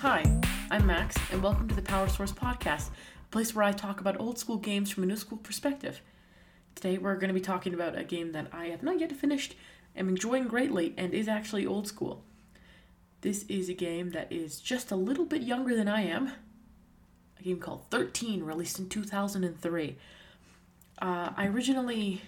Hi, 0.00 0.24
I'm 0.70 0.86
Max, 0.86 1.14
and 1.30 1.42
welcome 1.42 1.68
to 1.68 1.74
the 1.74 1.82
Power 1.82 2.08
Source 2.08 2.32
Podcast, 2.32 2.88
a 2.88 3.30
place 3.30 3.54
where 3.54 3.66
I 3.66 3.72
talk 3.72 4.00
about 4.00 4.18
old 4.18 4.38
school 4.38 4.56
games 4.56 4.90
from 4.90 5.02
a 5.02 5.06
new 5.06 5.14
school 5.14 5.36
perspective. 5.36 6.00
Today, 6.74 6.96
we're 6.96 7.16
going 7.16 7.28
to 7.28 7.34
be 7.34 7.40
talking 7.42 7.74
about 7.74 7.98
a 7.98 8.02
game 8.02 8.32
that 8.32 8.46
I 8.50 8.68
have 8.68 8.82
not 8.82 8.98
yet 8.98 9.12
finished, 9.12 9.56
am 9.94 10.08
enjoying 10.08 10.48
greatly, 10.48 10.94
and 10.96 11.12
is 11.12 11.28
actually 11.28 11.66
old 11.66 11.86
school. 11.86 12.24
This 13.20 13.44
is 13.46 13.68
a 13.68 13.74
game 13.74 14.12
that 14.12 14.32
is 14.32 14.58
just 14.58 14.90
a 14.90 14.96
little 14.96 15.26
bit 15.26 15.42
younger 15.42 15.76
than 15.76 15.86
I 15.86 16.00
am. 16.06 16.32
A 17.38 17.42
game 17.42 17.58
called 17.58 17.82
13, 17.90 18.42
released 18.42 18.78
in 18.78 18.88
2003. 18.88 19.98
Uh, 21.02 21.30
I 21.36 21.46
originally. 21.46 22.22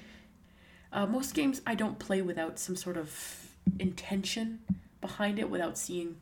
Uh, 0.92 1.06
most 1.06 1.32
games 1.32 1.62
I 1.66 1.74
don't 1.74 1.98
play 1.98 2.20
without 2.20 2.58
some 2.58 2.76
sort 2.76 2.98
of 2.98 3.48
intention 3.78 4.58
behind 5.00 5.38
it, 5.38 5.48
without 5.48 5.78
seeing 5.78 6.16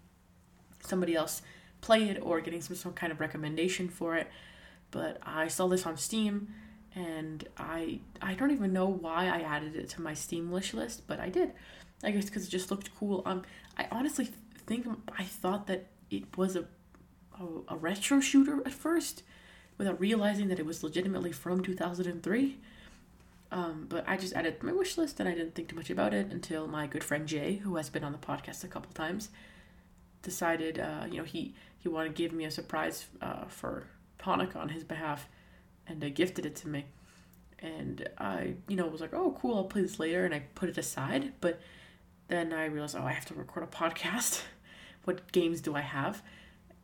somebody 0.80 1.15
else 1.15 1.43
play 1.80 2.09
it 2.09 2.19
or 2.23 2.41
getting 2.41 2.61
some, 2.61 2.77
some 2.77 2.93
kind 2.93 3.12
of 3.12 3.21
recommendation 3.21 3.88
for 3.88 4.16
it. 4.16 4.29
But 4.91 5.19
I 5.23 5.48
saw 5.48 5.69
this 5.69 5.87
on 5.87 5.97
Steam 5.97 6.52
and 6.95 7.47
I 7.57 8.01
I 8.21 8.34
don't 8.34 8.51
even 8.51 8.73
know 8.73 8.87
why 8.87 9.27
I 9.27 9.41
added 9.41 9.77
it 9.77 9.88
to 9.91 10.02
my 10.02 10.15
Steam 10.15 10.51
wish 10.51 10.74
list, 10.74 11.07
but 11.07 11.21
I 11.21 11.29
did. 11.29 11.52
I 12.02 12.11
guess 12.11 12.24
because 12.24 12.47
it 12.47 12.51
just 12.51 12.71
looked 12.71 12.91
cool. 12.98 13.23
Um, 13.24 13.43
I 13.79 13.87
honestly 13.91 14.29
think 14.66 14.87
I 15.16 15.24
thought 15.24 15.66
that 15.69 15.87
it 16.11 16.37
was 16.37 16.57
a, 16.57 16.65
a 17.38 17.45
a 17.69 17.77
retro 17.77 18.21
shooter 18.21 18.60
at 18.66 18.73
first, 18.73 19.23
without 19.79 20.01
realizing 20.01 20.49
that 20.49 20.59
it 20.59 20.66
was 20.66 20.83
legitimately 20.83 21.33
from 21.33 21.62
two 21.62 21.74
thousand 21.74 22.07
and 22.07 22.23
three. 22.23 22.59
Um, 23.52 23.87
but 23.88 24.05
I 24.09 24.16
just 24.16 24.35
added 24.35 24.62
my 24.62 24.73
wish 24.73 24.96
list 24.96 25.18
and 25.18 25.29
I 25.29 25.35
didn't 25.35 25.55
think 25.55 25.68
too 25.68 25.77
much 25.77 25.90
about 25.90 26.15
it 26.15 26.30
until 26.30 26.68
my 26.68 26.87
good 26.87 27.02
friend 27.02 27.27
Jay, 27.27 27.57
who 27.57 27.77
has 27.77 27.88
been 27.88 28.05
on 28.05 28.12
the 28.12 28.18
podcast 28.18 28.62
a 28.62 28.68
couple 28.68 28.93
times, 28.93 29.30
decided, 30.23 30.79
uh, 30.79 31.04
you 31.10 31.18
know, 31.18 31.24
he, 31.24 31.54
he 31.79 31.88
wanted 31.88 32.15
to 32.15 32.23
give 32.23 32.32
me 32.32 32.45
a 32.45 32.51
surprise 32.51 33.07
uh, 33.21 33.45
for 33.46 33.87
Hanukkah 34.21 34.57
on 34.57 34.68
his 34.68 34.85
behalf 34.85 35.29
and 35.87 36.02
uh, 36.02 36.09
gifted 36.10 36.46
it 36.46 36.57
to 36.57 36.68
me. 36.68 36.85
And 37.60 38.09
I, 38.18 38.54
you 38.68 38.77
know, 38.77 38.87
was 38.87 39.01
like, 39.01 39.12
oh, 39.12 39.37
cool, 39.40 39.57
I'll 39.57 39.65
play 39.65 39.82
this 39.82 39.99
later. 39.99 40.24
And 40.24 40.35
I 40.35 40.43
put 40.54 40.68
it 40.68 40.79
aside. 40.79 41.32
But 41.40 41.60
then 42.29 42.52
I 42.52 42.66
realized, 42.66 42.96
oh, 42.96 43.02
I 43.02 43.12
have 43.12 43.27
to 43.27 43.35
record 43.35 43.65
a 43.65 43.66
podcast. 43.66 44.43
what 45.04 45.30
games 45.32 45.60
do 45.60 45.74
I 45.74 45.80
have? 45.80 46.23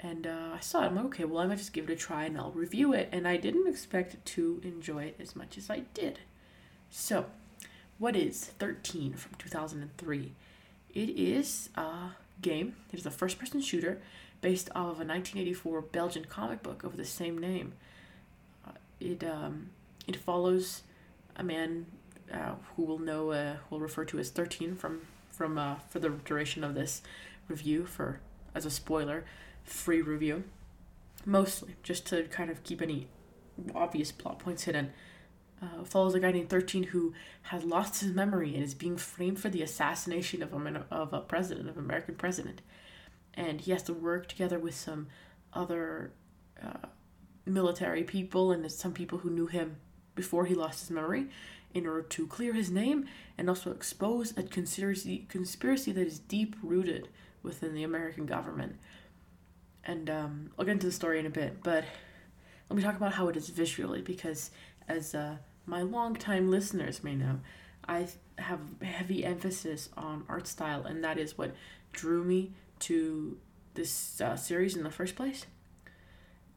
And 0.01 0.27
uh, 0.27 0.51
I 0.55 0.61
saw 0.61 0.83
it. 0.83 0.87
I'm 0.87 0.97
like, 0.97 1.07
okay, 1.07 1.25
well, 1.25 1.43
I 1.43 1.47
might 1.47 1.59
just 1.59 1.73
give 1.73 1.89
it 1.89 1.93
a 1.93 1.97
try 1.97 2.25
and 2.25 2.37
I'll 2.37 2.51
review 2.51 2.93
it. 2.93 3.09
And 3.13 3.27
I 3.27 3.37
didn't 3.37 3.69
expect 3.69 4.23
to 4.25 4.61
enjoy 4.63 5.05
it 5.05 5.17
as 5.19 5.35
much 5.35 5.57
as 5.57 5.71
I 5.71 5.81
did. 5.95 6.19
So, 6.91 7.27
what 7.99 8.15
is 8.15 8.45
13 8.59 9.15
from 9.15 9.33
2003? 9.39 10.33
It 10.95 11.11
is 11.11 11.71
a 11.75 12.11
game. 12.41 12.77
It 12.93 12.99
is 12.99 13.07
a 13.07 13.11
first 13.11 13.39
person 13.39 13.61
shooter 13.61 14.01
based 14.41 14.69
off 14.71 14.77
of 14.77 15.01
a 15.01 15.07
1984 15.07 15.83
Belgian 15.83 16.25
comic 16.25 16.63
book 16.63 16.85
of 16.85 16.97
the 16.97 17.05
same 17.05 17.39
name. 17.39 17.73
Uh, 18.67 18.73
it, 19.01 19.25
um, 19.25 19.71
it 20.07 20.17
follows 20.17 20.83
a 21.37 21.43
man 21.43 21.87
uh, 22.33 22.55
who 22.75 22.85
will 22.85 22.99
know, 22.99 23.31
uh, 23.31 23.57
will 23.71 23.81
refer 23.81 24.05
to 24.05 24.19
as 24.19 24.31
13 24.31 24.77
from, 24.77 25.03
from 25.31 25.59
uh, 25.59 25.77
for 25.89 25.99
the 25.99 26.11
duration 26.11 26.65
of 26.65 26.75
this 26.75 27.03
review, 27.49 27.87
for 27.87 28.21
as 28.55 28.67
a 28.67 28.71
spoiler, 28.71 29.25
free 29.65 30.03
review. 30.03 30.45
Mostly, 31.25 31.75
just 31.83 32.07
to 32.07 32.25
kind 32.25 32.51
of 32.51 32.63
keep 32.63 32.81
any 32.81 33.09
obvious 33.75 34.13
plot 34.13 34.39
points 34.39 34.65
hidden 34.65 34.93
uh, 35.63 35.85
follows 35.85 36.15
a 36.15 36.21
guy 36.21 36.33
named 36.33 36.51
13 36.51 36.85
who 36.85 37.15
has 37.43 37.65
lost 37.65 38.01
his 38.01 38.13
memory 38.13 38.55
and 38.55 38.63
is 38.63 38.75
being 38.75 38.97
framed 38.97 39.39
for 39.39 39.49
the 39.49 39.63
assassination 39.63 40.43
of 40.43 40.53
a, 40.53 40.87
of 40.91 41.13
a 41.13 41.21
president, 41.21 41.69
of 41.69 41.77
an 41.77 41.85
American 41.85 42.15
president. 42.15 42.63
And 43.35 43.61
he 43.61 43.73
has 43.73 43.83
to 43.85 43.95
work 43.95 44.29
together 44.29 44.59
with 44.59 44.75
some 44.75 45.09
other 45.53 46.13
uh, 46.63 46.89
military 47.45 48.03
people 48.03 48.53
and 48.53 48.71
some 48.71 48.93
people 48.93 49.19
who 49.19 49.31
knew 49.31 49.47
him 49.47 49.77
before 50.15 50.47
he 50.47 50.55
lost 50.55 50.81
his 50.81 50.91
memory 50.91 51.29
in 51.75 51.87
order 51.87 52.03
to 52.03 52.27
clear 52.27 52.53
his 52.53 52.71
name 52.71 53.07
and 53.37 53.49
also 53.49 53.71
expose 53.71 54.37
a 54.37 54.43
conspiracy, 54.43 55.27
conspiracy 55.29 55.93
that 55.93 56.07
is 56.07 56.19
deep 56.19 56.57
rooted 56.63 57.09
within 57.43 57.75
the 57.75 57.83
American 57.83 58.27
government. 58.27 58.77
And 59.85 60.11
um, 60.11 60.51
I'll 60.59 60.65
get 60.65 60.73
into 60.73 60.87
the 60.87 60.93
story 60.93 61.19
in 61.19 61.27
a 61.27 61.31
bit, 61.31 61.63
but 61.63 61.85
let 62.69 62.77
me 62.77 62.83
talk 62.83 62.97
about 62.97 63.13
how 63.13 63.29
it 63.29 63.37
is 63.37 63.49
visually 63.49 64.03
because 64.03 64.51
as 64.89 65.15
uh, 65.15 65.37
my 65.67 65.83
longtime 65.83 66.51
listeners 66.51 67.03
may 67.03 67.15
know, 67.15 67.41
I 67.89 68.09
have 68.39 68.61
heavy 68.83 69.25
emphasis 69.25 69.89
on 69.97 70.25
art 70.29 70.47
style, 70.47 70.85
and 70.85 71.03
that 71.05 71.19
is 71.19 71.39
what 71.39 71.55
drew 71.93 72.25
me 72.25 72.53
to 72.81 73.39
this 73.75 74.21
uh, 74.21 74.37
series 74.37 74.77
in 74.77 74.83
the 74.83 74.91
first 74.91 75.17
place. 75.17 75.47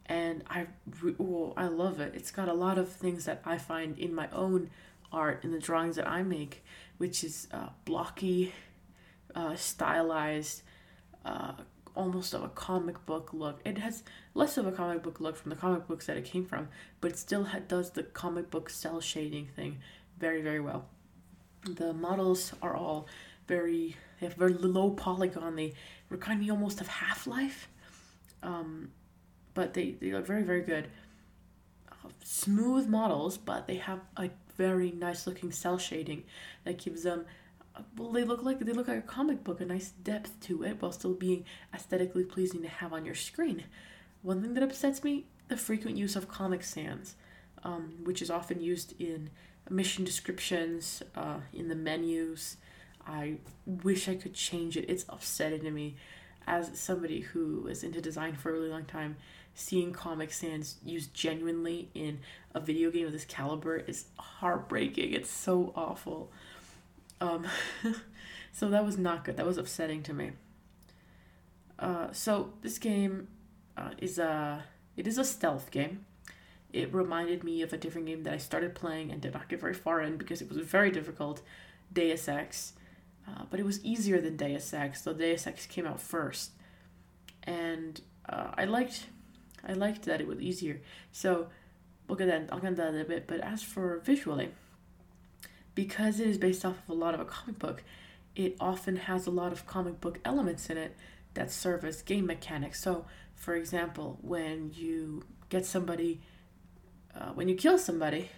And 0.06 0.44
I, 0.50 0.68
well, 1.18 1.54
I 1.56 1.68
love 1.68 2.00
it. 2.00 2.16
It's 2.16 2.32
got 2.32 2.48
a 2.50 2.54
lot 2.54 2.78
of 2.80 2.90
things 2.90 3.26
that 3.26 3.42
I 3.46 3.58
find 3.60 3.98
in 4.00 4.14
my 4.14 4.28
own 4.32 4.72
art, 5.12 5.44
in 5.44 5.52
the 5.52 5.60
drawings 5.60 5.98
that 5.98 6.08
I 6.08 6.24
make, 6.24 6.64
which 6.98 7.24
is 7.24 7.48
uh, 7.52 7.70
blocky, 7.86 8.54
uh, 9.36 9.56
stylized, 9.56 10.64
uh, 11.24 11.54
almost 11.96 12.34
of 12.34 12.44
a 12.44 12.50
comic 12.50 13.06
book 13.06 13.30
look. 13.34 13.60
It 13.66 13.78
has 13.78 14.04
less 14.34 14.58
of 14.58 14.68
a 14.68 14.72
comic 14.72 15.04
book 15.04 15.20
look 15.20 15.36
from 15.36 15.50
the 15.50 15.56
comic 15.56 15.88
books 15.88 16.06
that 16.08 16.18
it 16.18 16.26
came 16.26 16.46
from, 16.46 16.70
but 17.02 17.12
it 17.12 17.18
still 17.18 17.44
ha- 17.46 17.60
does 17.68 17.92
the 17.92 18.04
comic 18.04 18.50
book 18.50 18.70
cel 18.70 19.02
shading 19.02 19.48
thing 19.56 19.80
very, 20.18 20.42
very 20.42 20.60
well. 20.60 20.86
The 21.64 21.94
models 21.94 22.54
are 22.62 22.76
all 22.76 23.08
very, 23.48 23.96
they 24.20 24.28
have 24.28 24.36
very 24.36 24.54
low 24.54 24.92
polygon. 24.92 25.56
They 25.56 25.74
remind 26.10 26.40
me 26.40 26.50
almost 26.50 26.82
of 26.82 26.88
Half 26.88 27.28
Life, 27.28 27.68
um, 28.44 28.92
but 29.54 29.74
they, 29.74 29.92
they 29.92 30.12
look 30.12 30.26
very, 30.26 30.44
very 30.44 30.62
good. 30.62 30.88
Uh, 31.92 32.10
smooth 32.24 32.88
models, 32.88 33.38
but 33.38 33.68
they 33.68 33.76
have 33.76 34.00
a 34.18 34.30
very 34.58 34.92
nice 34.92 35.26
looking 35.26 35.52
cel 35.52 35.78
shading 35.78 36.24
that 36.66 36.78
gives 36.78 37.04
them 37.04 37.26
well 37.98 38.12
they 38.12 38.24
look 38.24 38.44
like 38.44 38.60
they 38.60 38.74
look 38.74 38.88
like 38.88 38.98
a 38.98 39.02
comic 39.02 39.44
book 39.44 39.62
a 39.62 39.66
nice 39.66 39.90
depth 39.90 40.40
to 40.42 40.64
it 40.64 40.82
while 40.82 40.92
still 40.92 41.14
being 41.14 41.46
aesthetically 41.74 42.24
pleasing 42.24 42.62
to 42.62 42.68
have 42.68 42.94
on 42.94 43.06
your 43.06 43.16
screen. 43.16 43.64
One 44.22 44.42
thing 44.42 44.54
that 44.56 44.64
upsets 44.64 45.04
me 45.04 45.26
the 45.48 45.58
frequent 45.58 45.98
use 45.98 46.16
of 46.16 46.28
comic 46.28 46.64
sans 46.64 47.16
um, 47.64 47.94
which 48.04 48.22
is 48.22 48.30
often 48.30 48.62
used 48.62 49.00
in 49.00 49.30
mission 49.70 50.04
descriptions 50.04 51.04
uh, 51.16 51.40
in 51.54 51.68
the 51.68 51.76
menus. 51.76 52.58
I 53.06 53.38
wish 53.66 54.08
i 54.08 54.16
could 54.16 54.34
change 54.34 54.78
it. 54.78 54.90
It's 54.90 55.06
upsetting 55.10 55.62
to 55.62 55.72
me. 55.72 55.96
As 56.48 56.80
somebody 56.80 57.20
who 57.20 57.68
is 57.68 57.84
into 57.84 58.02
design 58.02 58.34
for 58.36 58.50
a 58.50 58.54
really 58.54 58.70
long 58.70 58.86
time 58.86 59.18
seeing 59.54 59.92
comic 59.92 60.32
sans 60.32 60.78
used 60.84 61.14
genuinely 61.14 61.90
in 61.94 62.20
a 62.56 62.60
video 62.60 62.90
game 62.90 63.06
of 63.06 63.12
this 63.12 63.26
caliber 63.26 63.78
is 63.78 64.06
heartbreaking. 64.18 65.14
It's 65.14 65.30
so 65.30 65.74
awful 65.76 66.32
um, 67.22 67.46
so 68.52 68.70
that 68.70 68.86
was 68.86 68.98
not 68.98 69.24
good. 69.24 69.38
That 69.38 69.46
was 69.46 69.58
upsetting 69.58 70.04
to 70.04 70.14
me. 70.14 70.32
Uh, 71.78 72.12
so 72.12 72.54
this 72.62 72.78
game 72.78 73.28
uh, 73.78 73.92
is 73.98 74.20
a 74.20 74.64
it 74.98 75.08
is 75.08 75.18
a 75.18 75.24
stealth 75.24 75.72
game. 75.72 76.06
It 76.72 76.94
reminded 76.94 77.44
me 77.44 77.62
of 77.62 77.74
a 77.74 77.78
different 77.78 78.08
game 78.08 78.24
that 78.24 78.34
I 78.34 78.38
started 78.38 78.76
playing 78.76 79.12
and 79.12 79.22
did 79.22 79.34
not 79.34 79.50
get 79.50 79.60
very 79.60 79.74
far 79.74 80.02
in 80.02 80.18
because 80.18 80.42
it 80.42 80.50
was 80.50 80.58
very 80.58 80.92
difficult, 80.92 81.42
Deus 81.92 82.28
Ex. 82.28 82.74
Uh, 83.28 83.44
but 83.50 83.60
it 83.60 83.66
was 83.66 83.84
easier 83.84 84.20
than 84.22 84.36
Deus 84.36 84.74
Ex, 84.74 85.04
so 85.04 85.14
Deus 85.14 85.48
Ex 85.48 85.66
came 85.66 85.86
out 85.86 86.02
first, 86.02 86.52
and 87.44 88.02
uh, 88.28 88.52
I 88.58 88.66
liked 88.66 89.06
I 89.68 89.74
liked 89.74 90.04
that 90.04 90.22
it 90.22 90.28
was 90.28 90.40
easier. 90.40 90.82
So 91.12 91.48
we'll 92.08 92.18
get 92.18 92.28
that 92.28 92.50
I'll 92.52 92.60
get 92.60 92.76
that 92.76 92.94
in 92.94 93.00
a 93.00 93.06
bit. 93.06 93.28
But 93.28 93.42
as 93.42 93.64
for 93.64 94.00
visually, 94.00 94.50
because 95.80 96.20
it 96.20 96.28
is 96.28 96.38
based 96.38 96.66
off 96.66 96.76
of 96.84 96.90
a 96.90 96.94
lot 96.94 97.14
of 97.14 97.22
a 97.22 97.26
comic 97.26 97.58
book, 97.58 97.84
it 98.36 98.54
often 98.60 98.98
has 98.98 99.26
a 99.26 99.32
lot 99.32 99.54
of 99.54 99.66
comic 99.66 100.02
book 100.02 100.20
elements 100.26 100.70
in 100.70 100.78
it 100.78 100.94
that 101.36 101.50
serve 101.50 101.86
as 101.86 102.02
game 102.02 102.26
mechanics. 102.26 102.82
So, 102.82 103.06
for 103.34 103.56
example, 103.56 104.20
when 104.22 104.74
you 104.76 105.24
get 105.48 105.66
somebody, 105.66 106.20
uh, 107.16 107.30
when 107.30 107.48
you 107.48 107.56
kill 107.56 107.78
somebody, 107.78 108.30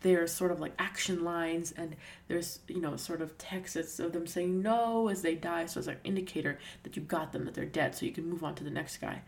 there's 0.00 0.32
sort 0.32 0.52
of 0.52 0.58
like 0.58 0.72
action 0.78 1.22
lines 1.22 1.70
and 1.72 1.96
there's 2.28 2.60
you 2.68 2.80
know 2.80 2.96
sort 2.96 3.20
of 3.20 3.36
texts 3.36 3.98
of 3.98 4.14
them 4.14 4.26
saying 4.26 4.62
no 4.62 5.08
as 5.08 5.20
they 5.20 5.34
die. 5.34 5.66
So 5.66 5.80
it's 5.80 5.86
an 5.86 5.98
indicator 6.02 6.58
that 6.82 6.96
you 6.96 7.02
got 7.02 7.32
them 7.32 7.44
that 7.44 7.52
they're 7.52 7.66
dead. 7.66 7.94
So 7.94 8.06
you 8.06 8.12
can 8.12 8.26
move 8.26 8.42
on 8.42 8.54
to 8.54 8.64
the 8.64 8.70
next 8.70 9.02
guy 9.02 9.20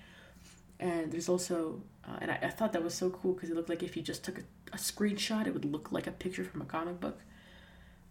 and 0.78 1.11
there's 1.11 1.28
also 1.28 1.82
uh, 2.06 2.19
and 2.20 2.31
I, 2.31 2.38
I 2.43 2.50
thought 2.50 2.73
that 2.73 2.82
was 2.82 2.94
so 2.94 3.11
cool 3.11 3.32
because 3.32 3.50
it 3.50 3.56
looked 3.56 3.69
like 3.69 3.82
if 3.82 3.96
you 3.96 4.02
just 4.02 4.25
took 4.25 4.38
a, 4.38 4.43
a 4.73 4.76
screenshot 4.76 5.46
it 5.46 5.55
would 5.55 5.64
look 5.64 5.93
like 5.93 6.06
a 6.06 6.12
picture 6.12 6.44
from 6.44 6.62
a 6.62 6.67
comic 6.67 7.00
book. 7.00 7.20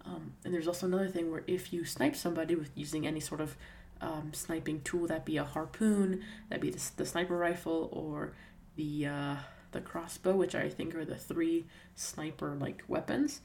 Um, 0.05 0.33
and 0.43 0.53
there's 0.53 0.67
also 0.67 0.85
another 0.85 1.07
thing 1.07 1.31
where 1.31 1.43
if 1.47 1.73
you 1.73 1.83
snipe 1.83 2.15
somebody 2.15 2.53
with 2.53 2.69
using 2.75 3.07
any 3.07 3.19
sort 3.19 3.41
of 3.41 3.55
um, 4.01 4.33
sniping 4.33 4.81
tool 4.81 5.07
that 5.07 5.25
be 5.25 5.37
a 5.37 5.43
harpoon 5.43 6.23
that 6.49 6.61
be 6.61 6.69
the, 6.69 6.81
the 6.97 7.05
sniper 7.05 7.37
rifle 7.37 7.89
or 7.91 8.33
the 8.75 9.07
uh, 9.07 9.35
the 9.71 9.81
crossbow 9.81 10.35
which 10.35 10.55
i 10.55 10.69
think 10.69 10.95
are 10.95 11.05
the 11.05 11.15
three 11.15 11.65
sniper 11.95 12.55
like 12.55 12.83
weapons 12.87 13.41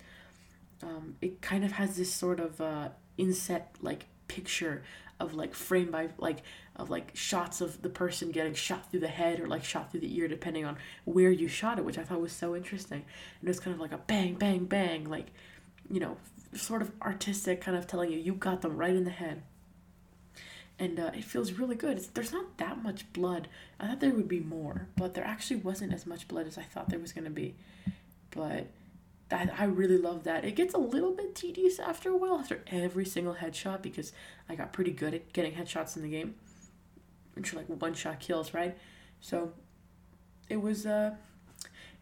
um, 0.83 1.17
it 1.21 1.41
kind 1.41 1.65
of 1.65 1.73
has 1.73 1.97
this 1.97 2.13
sort 2.13 2.41
of 2.41 2.61
uh, 2.61 2.89
inset 3.19 3.75
like 3.81 4.07
picture 4.29 4.83
of 5.19 5.35
like 5.35 5.55
frame 5.55 5.91
by 5.91 6.09
like 6.19 6.43
of 6.81 6.91
like 6.91 7.15
shots 7.15 7.61
of 7.61 7.83
the 7.83 7.89
person 7.89 8.31
getting 8.31 8.55
shot 8.55 8.91
through 8.91 9.01
the 9.01 9.09
head 9.09 9.41
or 9.41 9.47
like 9.47 9.65
shot 9.65 9.91
through 9.91 10.01
the 10.01 10.17
ear 10.17 10.29
depending 10.29 10.65
on 10.65 10.77
where 11.05 11.31
you 11.31 11.49
shot 11.49 11.79
it 11.79 11.85
which 11.85 11.99
i 11.99 12.03
thought 12.03 12.21
was 12.21 12.33
so 12.33 12.57
interesting. 12.57 13.05
And 13.41 13.49
it 13.49 13.49
was 13.49 13.61
kind 13.61 13.75
of 13.75 13.81
like 13.81 13.93
a 13.93 13.99
bang 13.99 14.35
bang 14.35 14.65
bang 14.65 15.09
like 15.09 15.27
you 15.91 16.01
know 16.01 16.17
sort 16.55 16.83
of 16.83 16.91
artistic 17.03 17.61
kind 17.61 17.77
of 17.77 17.87
telling 17.87 18.11
you 18.11 18.19
you 18.19 18.35
got 18.35 18.63
them 18.63 18.77
right 18.77 18.95
in 18.95 19.05
the 19.05 19.11
head. 19.11 19.43
And 20.79 20.99
uh, 20.99 21.11
it 21.15 21.25
feels 21.25 21.53
really 21.53 21.77
good. 21.77 21.99
It's, 21.99 22.07
there's 22.07 22.33
not 22.33 22.57
that 22.57 22.83
much 22.83 23.13
blood. 23.13 23.49
I 23.79 23.87
thought 23.87 24.01
there 24.01 24.15
would 24.15 24.29
be 24.29 24.41
more 24.41 24.89
but 24.97 25.15
there 25.15 25.25
actually 25.25 25.57
wasn't 25.57 25.93
as 25.93 26.07
much 26.07 26.27
blood 26.27 26.47
as 26.47 26.57
i 26.57 26.63
thought 26.63 26.89
there 26.89 26.99
was 26.99 27.13
going 27.13 27.25
to 27.25 27.31
be. 27.31 27.55
But 28.31 28.69
I, 29.33 29.49
I 29.57 29.65
really 29.65 29.99
love 29.99 30.25
that. 30.25 30.45
It 30.45 30.57
gets 30.57 30.75
a 30.75 30.79
little 30.79 31.13
bit 31.13 31.35
tedious 31.35 31.79
after 31.79 32.11
a 32.11 32.17
while, 32.17 32.39
after 32.39 32.61
every 32.69 33.05
single 33.05 33.35
headshot, 33.35 33.83
because 33.83 34.13
I 34.49 34.55
got 34.55 34.73
pretty 34.73 34.91
good 34.91 35.15
at 35.15 35.33
getting 35.33 35.53
headshots 35.55 35.97
in 35.97 36.03
the 36.03 36.09
game. 36.09 36.35
Which 37.41 37.55
are 37.55 37.57
like 37.57 37.69
one 37.69 37.95
shot 37.95 38.21
kills, 38.21 38.53
right? 38.53 38.77
So 39.21 39.53
it 40.49 40.61
was 40.61 40.85
uh 40.85 41.15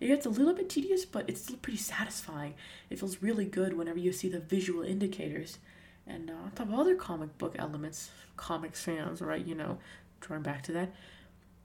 it 0.01 0.09
gets 0.09 0.27
a 0.27 0.31
little 0.31 0.55
bit 0.55 0.69
tedious, 0.69 1.05
but 1.05 1.29
it's 1.29 1.43
still 1.43 1.57
pretty 1.57 1.79
satisfying. 1.79 2.55
It 2.91 2.99
feels 2.99 3.23
really 3.23 3.45
good 3.45 3.77
whenever 3.77 3.99
you 3.99 4.13
see 4.13 4.29
the 4.29 4.41
visual 4.41 4.83
indicators. 4.83 5.59
And 6.07 6.31
uh, 6.31 6.35
on 6.35 6.51
top 6.53 6.69
of 6.69 6.75
other 6.75 6.95
comic 6.95 7.37
book 7.39 7.57
elements, 7.59 8.11
comic 8.37 8.77
sans, 8.77 9.21
right? 9.21 9.45
You 9.45 9.55
know, 9.55 9.79
drawing 10.21 10.43
back 10.43 10.63
to 10.65 10.73
that. 10.73 10.95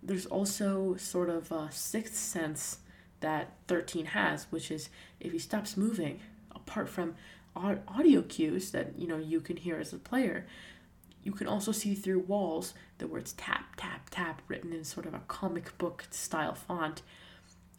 There's 0.02 0.26
also 0.26 0.96
sort 0.98 1.30
of 1.30 1.52
a 1.52 1.70
sixth 1.72 2.16
sense 2.16 2.80
that 3.22 3.54
13 3.68 4.06
has, 4.08 4.48
which 4.50 4.70
is 4.70 4.90
if 5.20 5.32
he 5.32 5.40
stops 5.40 5.78
moving, 5.78 6.20
apart 6.52 6.90
from 6.90 7.16
audio 7.56 8.22
cues 8.24 8.72
that 8.72 8.98
you 8.98 9.08
know 9.08 9.18
you 9.18 9.40
can 9.40 9.58
hear 9.58 9.78
as 9.78 9.94
a 9.94 9.98
player, 9.98 10.46
you 11.24 11.32
can 11.32 11.48
also 11.48 11.72
see 11.72 11.96
through 11.96 12.20
walls 12.20 12.74
the 12.98 13.08
words 13.08 13.34
tap 13.34 13.76
tap 13.78 14.10
tap 14.10 14.42
written 14.48 14.74
in 14.74 14.84
sort 14.84 15.06
of 15.06 15.14
a 15.14 15.22
comic 15.28 15.78
book 15.78 16.06
style 16.12 16.54
font 16.54 17.02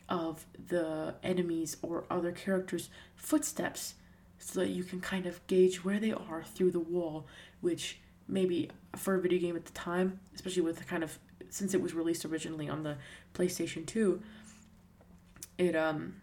of 0.09 0.47
the 0.69 1.15
enemies 1.23 1.77
or 1.83 2.05
other 2.11 2.33
characters' 2.33 2.89
footsteps 3.17 3.95
so 4.39 4.61
that 4.61 4.69
you 4.69 4.85
can 4.85 5.01
kind 5.01 5.27
of 5.27 5.45
gauge 5.47 5.85
where 5.85 5.99
they 5.99 6.13
are 6.13 6.43
through 6.45 6.71
the 6.71 6.81
wall, 6.81 7.27
which 7.61 7.99
maybe 8.29 8.71
for 8.97 9.15
a 9.15 9.21
video 9.21 9.39
game 9.39 9.57
at 9.57 9.65
the 9.65 9.73
time, 9.73 10.21
especially 10.35 10.63
with 10.63 10.77
the 10.77 10.85
kind 10.85 11.03
of 11.03 11.19
since 11.51 11.73
it 11.73 11.81
was 11.81 11.95
released 11.95 12.25
originally 12.25 12.69
on 12.69 12.83
the 12.83 12.97
PlayStation 13.33 13.87
2, 13.87 14.21
it 15.59 15.77
um 15.77 16.17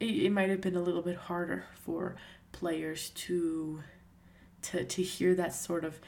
it, 0.00 0.06
it 0.06 0.30
might 0.30 0.50
have 0.50 0.60
been 0.60 0.76
a 0.76 0.82
little 0.82 1.02
bit 1.02 1.16
harder 1.16 1.64
for 1.84 2.16
players 2.50 3.10
to 3.10 3.82
to 4.62 4.84
to 4.84 5.02
hear 5.02 5.34
that 5.34 5.54
sort 5.54 5.84
of 5.84 6.00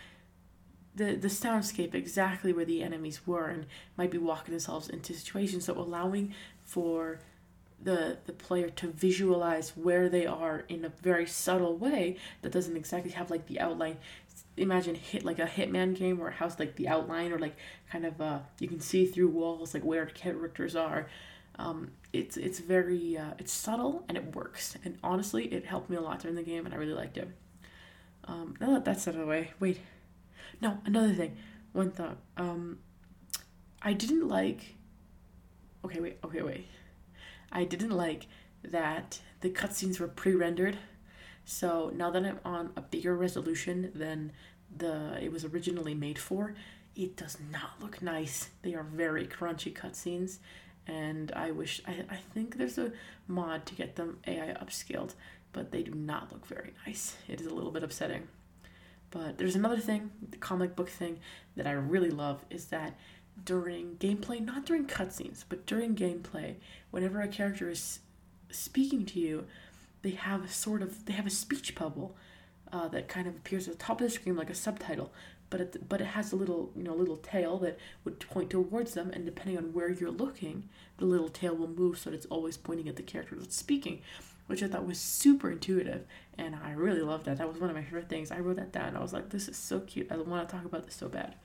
the 0.94 1.16
the 1.16 1.28
soundscape 1.28 1.94
exactly 1.94 2.52
where 2.52 2.64
the 2.64 2.82
enemies 2.82 3.26
were 3.26 3.46
and 3.46 3.66
might 3.96 4.10
be 4.10 4.18
walking 4.18 4.52
themselves 4.52 4.88
into 4.88 5.12
situations. 5.12 5.64
So 5.64 5.76
allowing 5.76 6.34
for 6.64 7.18
the 7.82 8.18
the 8.26 8.32
player 8.32 8.70
to 8.70 8.88
visualize 8.88 9.70
where 9.76 10.08
they 10.08 10.26
are 10.26 10.64
in 10.68 10.84
a 10.84 10.88
very 10.88 11.26
subtle 11.26 11.76
way 11.76 12.16
that 12.42 12.52
doesn't 12.52 12.76
exactly 12.76 13.10
have 13.12 13.30
like 13.30 13.46
the 13.46 13.60
outline. 13.60 13.98
Imagine 14.56 14.94
hit 14.94 15.24
like 15.24 15.40
a 15.40 15.46
hitman 15.46 15.96
game 15.96 16.18
where 16.18 16.30
it 16.30 16.34
has 16.34 16.58
like 16.60 16.76
the 16.76 16.86
outline 16.86 17.32
or 17.32 17.38
like 17.38 17.56
kind 17.90 18.06
of 18.06 18.20
uh 18.20 18.38
you 18.60 18.68
can 18.68 18.80
see 18.80 19.04
through 19.06 19.28
walls 19.28 19.74
like 19.74 19.84
where 19.84 20.06
characters 20.06 20.76
are. 20.76 21.08
Um 21.58 21.90
it's 22.12 22.36
it's 22.36 22.60
very 22.60 23.18
uh, 23.18 23.32
it's 23.38 23.52
subtle 23.52 24.04
and 24.08 24.16
it 24.16 24.34
works. 24.36 24.76
And 24.84 24.96
honestly 25.02 25.46
it 25.52 25.66
helped 25.66 25.90
me 25.90 25.96
a 25.96 26.00
lot 26.00 26.20
during 26.20 26.36
the 26.36 26.42
game 26.42 26.64
and 26.66 26.74
i 26.74 26.78
really 26.78 26.94
liked 26.94 27.16
it 27.18 27.28
um 28.26 28.55
now 28.61 28.73
that 28.73 28.85
that's 28.85 29.06
out 29.09 29.15
of 29.15 29.21
the 29.21 29.26
way. 29.26 29.50
Wait. 29.61 29.81
No 30.61 30.79
another 30.85 31.12
thing. 31.15 31.37
One 31.73 31.91
thought. 31.91 32.19
Um 32.37 32.79
i 33.82 33.93
didn't 33.93 34.26
like 34.29 34.76
okay 35.85 36.00
wait 36.00 36.19
okay 36.25 36.43
wait. 36.43 36.67
I 37.53 37.65
didn't 37.65 37.91
like 37.91 38.26
that 38.62 39.21
the 39.41 39.50
cutscenes 39.50 40.00
were 40.00 40.09
pre-rendered. 40.09 40.79
So 41.44 41.93
now 41.94 42.11
that 42.11 42.25
I'm 42.25 42.41
on 42.44 42.73
a 42.76 42.81
bigger 42.81 43.15
resolution 43.17 43.93
than 43.94 44.32
the 44.76 45.19
it 45.23 45.31
was 45.31 45.44
originally 45.44 45.94
made 45.94 46.19
for, 46.19 46.55
it 46.97 47.17
does 47.17 47.37
not 47.53 47.81
look 47.81 48.00
nice. 48.03 48.50
They 48.62 48.75
are 48.75 48.82
very 48.82 49.26
crunchy 49.26 49.73
cutscenes, 49.73 50.38
and 50.87 51.31
I 51.32 51.50
wish 51.50 51.81
I, 51.87 52.05
I 52.11 52.17
think 52.32 52.56
there's 52.56 52.79
a 52.79 52.93
mod 53.29 53.67
to 53.67 53.75
get 53.75 53.97
them 53.97 54.19
AI 54.26 54.55
upscaled, 54.55 55.15
but 55.54 55.70
they 55.70 55.82
do 55.82 55.92
not 55.92 56.30
look 56.30 56.44
very 56.46 56.74
nice. 56.86 57.16
It 57.26 57.40
is 57.40 57.46
a 57.46 57.54
little 57.54 57.70
bit 57.70 57.82
upsetting. 57.82 58.28
But 59.10 59.38
there's 59.38 59.54
another 59.54 59.78
thing, 59.78 60.10
the 60.28 60.36
comic 60.36 60.76
book 60.76 60.90
thing 60.90 61.20
that 61.56 61.66
I 61.66 61.72
really 61.72 62.10
love 62.10 62.44
is 62.50 62.66
that 62.66 62.98
during 63.44 63.96
gameplay, 63.96 64.44
not 64.44 64.66
during 64.66 64.86
cutscenes, 64.86 65.44
but 65.48 65.66
during 65.66 65.94
gameplay, 65.94 66.56
whenever 66.90 67.20
a 67.20 67.28
character 67.28 67.70
is 67.70 68.00
speaking 68.50 69.06
to 69.06 69.20
you, 69.20 69.46
they 70.02 70.10
have 70.10 70.44
a 70.44 70.48
sort 70.48 70.82
of 70.82 71.06
they 71.06 71.12
have 71.14 71.26
a 71.26 71.30
speech 71.30 71.74
bubble 71.74 72.16
uh, 72.72 72.88
that 72.88 73.08
kind 73.08 73.26
of 73.26 73.34
appears 73.36 73.68
at 73.68 73.78
the 73.78 73.84
top 73.84 74.00
of 74.00 74.06
the 74.06 74.10
screen 74.10 74.36
like 74.36 74.50
a 74.50 74.54
subtitle, 74.54 75.12
but 75.48 75.60
it, 75.60 75.88
but 75.88 76.00
it 76.00 76.08
has 76.08 76.32
a 76.32 76.36
little 76.36 76.72
you 76.76 76.82
know 76.82 76.94
little 76.94 77.16
tail 77.16 77.58
that 77.58 77.78
would 78.04 78.18
point 78.20 78.50
towards 78.50 78.94
them, 78.94 79.10
and 79.12 79.24
depending 79.24 79.56
on 79.56 79.72
where 79.72 79.90
you're 79.90 80.10
looking, 80.10 80.68
the 80.98 81.04
little 81.04 81.28
tail 81.28 81.54
will 81.54 81.68
move 81.68 81.98
so 81.98 82.10
that 82.10 82.16
it's 82.16 82.26
always 82.26 82.56
pointing 82.56 82.88
at 82.88 82.96
the 82.96 83.02
character 83.02 83.36
that's 83.36 83.56
speaking, 83.56 84.00
which 84.46 84.62
I 84.62 84.69
thought 84.69 84.87
was 84.87 84.99
super 84.99 85.50
intuitive, 85.50 86.05
and 86.37 86.55
I 86.55 86.73
really 86.73 87.00
loved 87.00 87.26
that. 87.26 87.38
That 87.38 87.49
was 87.49 87.61
one 87.61 87.70
of 87.70 87.76
my 87.76 87.82
favorite 87.82 88.08
things. 88.08 88.31
I 88.31 88.41
wrote 88.41 88.56
that 88.56 88.73
down. 88.73 88.96
I 88.96 89.00
was 89.00 89.12
like, 89.12 89.31
this 89.31 89.49
is 89.49 89.56
so 89.56 89.81
cute. 89.81 90.11
I 90.11 90.17
want 90.17 90.49
to 90.49 90.55
talk 90.55 90.64
about 90.64 90.85
this 90.85 90.94
so 90.94 91.08
bad. 91.08 91.37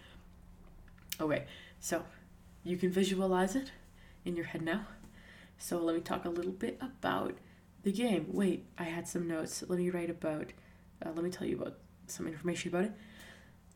Okay, 1.21 1.45
so 1.79 2.03
you 2.63 2.77
can 2.77 2.91
visualize 2.91 3.55
it 3.55 3.71
in 4.25 4.35
your 4.35 4.45
head 4.45 4.61
now. 4.61 4.85
So 5.57 5.77
let 5.79 5.95
me 5.95 6.01
talk 6.01 6.25
a 6.25 6.29
little 6.29 6.51
bit 6.51 6.77
about 6.81 7.37
the 7.83 7.91
game. 7.91 8.27
Wait, 8.31 8.65
I 8.77 8.83
had 8.83 9.07
some 9.07 9.27
notes. 9.27 9.63
Let 9.67 9.79
me 9.79 9.89
write 9.89 10.09
about, 10.09 10.53
uh, 11.05 11.09
let 11.13 11.23
me 11.23 11.29
tell 11.29 11.47
you 11.47 11.57
about 11.57 11.77
some 12.07 12.27
information 12.27 12.69
about 12.69 12.85
it. 12.85 12.93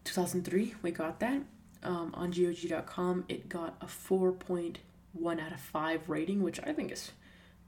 2003, 0.04 0.76
we 0.82 0.92
got 0.92 1.20
that. 1.20 1.42
Um, 1.84 2.12
on 2.14 2.32
GOG.com, 2.32 3.26
it 3.28 3.50
got 3.50 3.76
a 3.82 3.86
4.1 3.86 5.42
out 5.42 5.52
of 5.52 5.60
5 5.60 6.10
rating, 6.10 6.42
which 6.42 6.60
I 6.62 6.72
think 6.72 6.92
is 6.92 7.12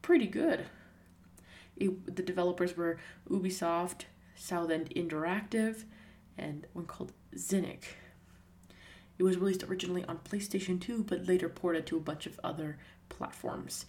pretty 0.01 0.27
good. 0.27 0.65
It, 1.77 2.15
the 2.15 2.23
developers 2.23 2.77
were 2.77 2.97
Ubisoft, 3.29 4.03
Southend 4.35 4.89
Interactive, 4.95 5.83
and 6.37 6.67
one 6.73 6.85
called 6.85 7.11
Zinnik. 7.35 7.83
It 9.17 9.23
was 9.23 9.37
released 9.37 9.63
originally 9.63 10.03
on 10.05 10.19
PlayStation 10.19 10.79
2, 10.79 11.03
but 11.03 11.27
later 11.27 11.47
ported 11.47 11.85
to 11.87 11.97
a 11.97 12.01
bunch 12.01 12.25
of 12.25 12.39
other 12.43 12.77
platforms. 13.09 13.85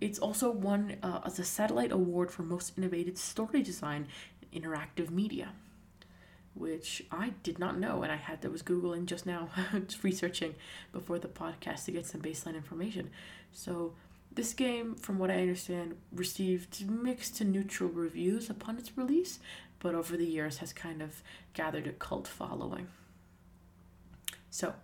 It's 0.00 0.18
also 0.18 0.50
won 0.50 0.96
uh, 1.02 1.20
as 1.24 1.38
a 1.38 1.44
Satellite 1.44 1.92
Award 1.92 2.30
for 2.30 2.42
Most 2.42 2.76
Innovative 2.76 3.18
Story 3.18 3.62
Design 3.62 4.06
in 4.52 4.62
Interactive 4.62 5.10
Media, 5.10 5.52
which 6.54 7.04
I 7.10 7.32
did 7.42 7.58
not 7.58 7.78
know, 7.78 8.02
and 8.02 8.12
I 8.12 8.16
had 8.16 8.42
that 8.42 8.52
was 8.52 8.62
googling 8.62 9.06
just 9.06 9.26
now, 9.26 9.48
just 9.86 10.04
researching 10.04 10.54
before 10.92 11.18
the 11.18 11.28
podcast 11.28 11.86
to 11.86 11.92
get 11.92 12.06
some 12.06 12.20
baseline 12.20 12.54
information. 12.54 13.10
So 13.52 13.94
this 14.34 14.52
game, 14.52 14.94
from 14.94 15.18
what 15.18 15.30
I 15.30 15.40
understand, 15.40 15.96
received 16.12 16.88
mixed 16.88 17.36
to 17.36 17.44
neutral 17.44 17.90
reviews 17.90 18.50
upon 18.50 18.78
its 18.78 18.96
release, 18.96 19.38
but 19.78 19.94
over 19.94 20.16
the 20.16 20.26
years 20.26 20.58
has 20.58 20.72
kind 20.72 21.02
of 21.02 21.22
gathered 21.52 21.86
a 21.86 21.92
cult 21.92 22.26
following. 22.26 22.88
So 24.50 24.74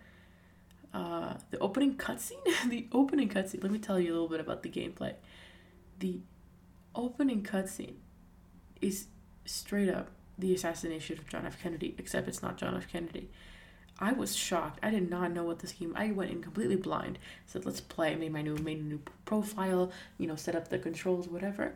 uh, 0.93 1.35
the 1.51 1.59
opening 1.59 1.95
cutscene. 1.95 2.45
the 2.69 2.87
opening 2.93 3.29
cutscene. 3.29 3.63
Let 3.63 3.73
me 3.73 3.79
tell 3.79 3.99
you 3.99 4.11
a 4.11 4.15
little 4.15 4.29
bit 4.29 4.41
about 4.41 4.63
the 4.63 4.69
gameplay. 4.69 5.15
The 5.99 6.21
opening 6.95 7.43
cutscene 7.43 7.97
is 8.81 9.07
straight 9.45 9.89
up 9.89 10.09
the 10.39 10.55
assassination 10.55 11.19
of 11.19 11.29
John 11.29 11.47
F. 11.47 11.63
Kennedy, 11.63 11.95
except 11.99 12.27
it's 12.29 12.43
not 12.43 12.57
John 12.57 12.77
F. 12.77 12.89
Kennedy. 12.91 13.31
I 14.01 14.13
was 14.13 14.35
shocked. 14.35 14.81
I 14.83 14.91
did 14.91 15.11
not 15.11 15.33
know 15.33 15.45
what 15.45 15.59
this 15.59 15.73
game. 15.73 15.93
I 15.97 16.11
went 16.13 16.31
in 16.31 16.43
completely 16.43 16.77
blind. 16.77 17.19
Said, 17.47 17.67
"Let's 17.67 17.81
play." 17.81 18.13
I 18.13 18.15
Made 18.17 18.33
my 18.33 18.43
new 18.43 18.57
made 18.57 18.79
a 18.79 18.83
new 18.83 19.01
profile. 19.25 19.93
You 20.19 20.27
know, 20.27 20.37
set 20.37 20.57
up 20.57 20.69
the 20.69 20.79
controls, 20.79 21.29
whatever. 21.29 21.75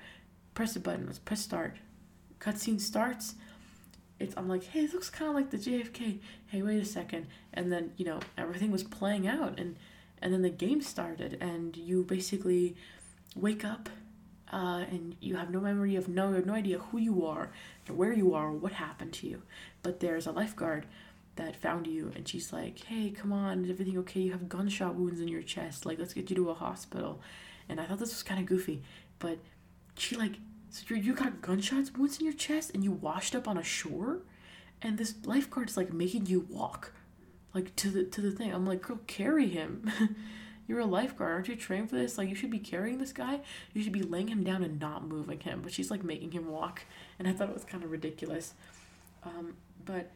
Press 0.54 0.74
the 0.74 0.80
button. 0.80 1.06
Let's 1.06 1.18
press 1.18 1.40
start. 1.40 1.76
Cutscene 2.40 2.80
starts 2.80 3.34
it's 4.18 4.36
I'm 4.36 4.48
like, 4.48 4.64
hey, 4.64 4.84
it 4.84 4.92
looks 4.92 5.10
kind 5.10 5.28
of 5.28 5.34
like 5.34 5.50
the 5.50 5.58
JFK. 5.58 6.18
Hey, 6.46 6.62
wait 6.62 6.80
a 6.80 6.84
second, 6.84 7.26
and 7.52 7.72
then 7.72 7.92
you 7.96 8.04
know 8.04 8.20
everything 8.38 8.70
was 8.70 8.84
playing 8.84 9.26
out, 9.26 9.58
and 9.58 9.76
and 10.22 10.32
then 10.32 10.42
the 10.42 10.50
game 10.50 10.80
started, 10.82 11.36
and 11.40 11.76
you 11.76 12.04
basically 12.04 12.76
wake 13.34 13.64
up, 13.64 13.88
uh, 14.52 14.84
and 14.90 15.16
you 15.20 15.36
have 15.36 15.50
no 15.50 15.60
memory 15.60 15.96
of 15.96 16.08
no 16.08 16.28
you 16.28 16.36
have 16.36 16.46
no 16.46 16.54
idea 16.54 16.78
who 16.78 16.98
you 16.98 17.26
are, 17.26 17.50
where 17.88 18.12
you 18.12 18.34
are, 18.34 18.50
what 18.50 18.72
happened 18.72 19.12
to 19.14 19.26
you, 19.28 19.42
but 19.82 20.00
there's 20.00 20.26
a 20.26 20.32
lifeguard 20.32 20.86
that 21.36 21.56
found 21.56 21.86
you, 21.86 22.12
and 22.14 22.28
she's 22.28 22.52
like, 22.52 22.84
hey, 22.84 23.10
come 23.10 23.32
on, 23.32 23.64
is 23.64 23.70
everything 23.70 23.98
okay? 23.98 24.20
You 24.20 24.32
have 24.32 24.48
gunshot 24.48 24.94
wounds 24.94 25.20
in 25.20 25.28
your 25.28 25.42
chest, 25.42 25.84
like 25.86 25.98
let's 25.98 26.14
get 26.14 26.30
you 26.30 26.36
to 26.36 26.50
a 26.50 26.54
hospital, 26.54 27.20
and 27.68 27.80
I 27.80 27.84
thought 27.86 27.98
this 27.98 28.10
was 28.10 28.22
kind 28.22 28.40
of 28.40 28.46
goofy, 28.46 28.82
but 29.18 29.38
she 29.96 30.16
like 30.16 30.34
so 30.70 30.82
you 30.94 30.96
you 30.96 31.14
got 31.14 31.40
gunshots 31.40 31.92
wounds 31.92 32.18
in 32.18 32.24
your 32.24 32.34
chest 32.34 32.72
and 32.74 32.82
you 32.82 32.90
washed 32.90 33.36
up 33.36 33.46
on 33.46 33.56
a 33.56 33.62
shore? 33.62 34.22
and 34.84 34.98
this 34.98 35.14
lifeguard 35.24 35.70
is 35.70 35.76
like 35.76 35.92
making 35.92 36.26
you 36.26 36.46
walk, 36.50 36.92
like 37.54 37.74
to 37.76 37.88
the 37.90 38.04
to 38.04 38.20
the 38.20 38.30
thing. 38.30 38.52
I'm 38.52 38.66
like, 38.66 38.82
girl, 38.82 39.00
carry 39.06 39.48
him. 39.48 39.90
You're 40.66 40.80
a 40.80 40.86
lifeguard, 40.86 41.32
aren't 41.32 41.48
you 41.48 41.56
trained 41.56 41.90
for 41.90 41.96
this? 41.96 42.16
Like, 42.16 42.30
you 42.30 42.34
should 42.34 42.50
be 42.50 42.58
carrying 42.58 42.96
this 42.96 43.12
guy. 43.12 43.40
You 43.74 43.82
should 43.82 43.92
be 43.92 44.02
laying 44.02 44.28
him 44.28 44.42
down 44.42 44.64
and 44.64 44.80
not 44.80 45.06
moving 45.06 45.40
him. 45.40 45.60
But 45.62 45.72
she's 45.72 45.90
like 45.90 46.02
making 46.02 46.30
him 46.32 46.50
walk, 46.50 46.82
and 47.18 47.28
I 47.28 47.32
thought 47.32 47.48
it 47.48 47.54
was 47.54 47.64
kind 47.64 47.84
of 47.84 47.90
ridiculous. 47.90 48.54
Um, 49.24 49.56
but 49.84 50.10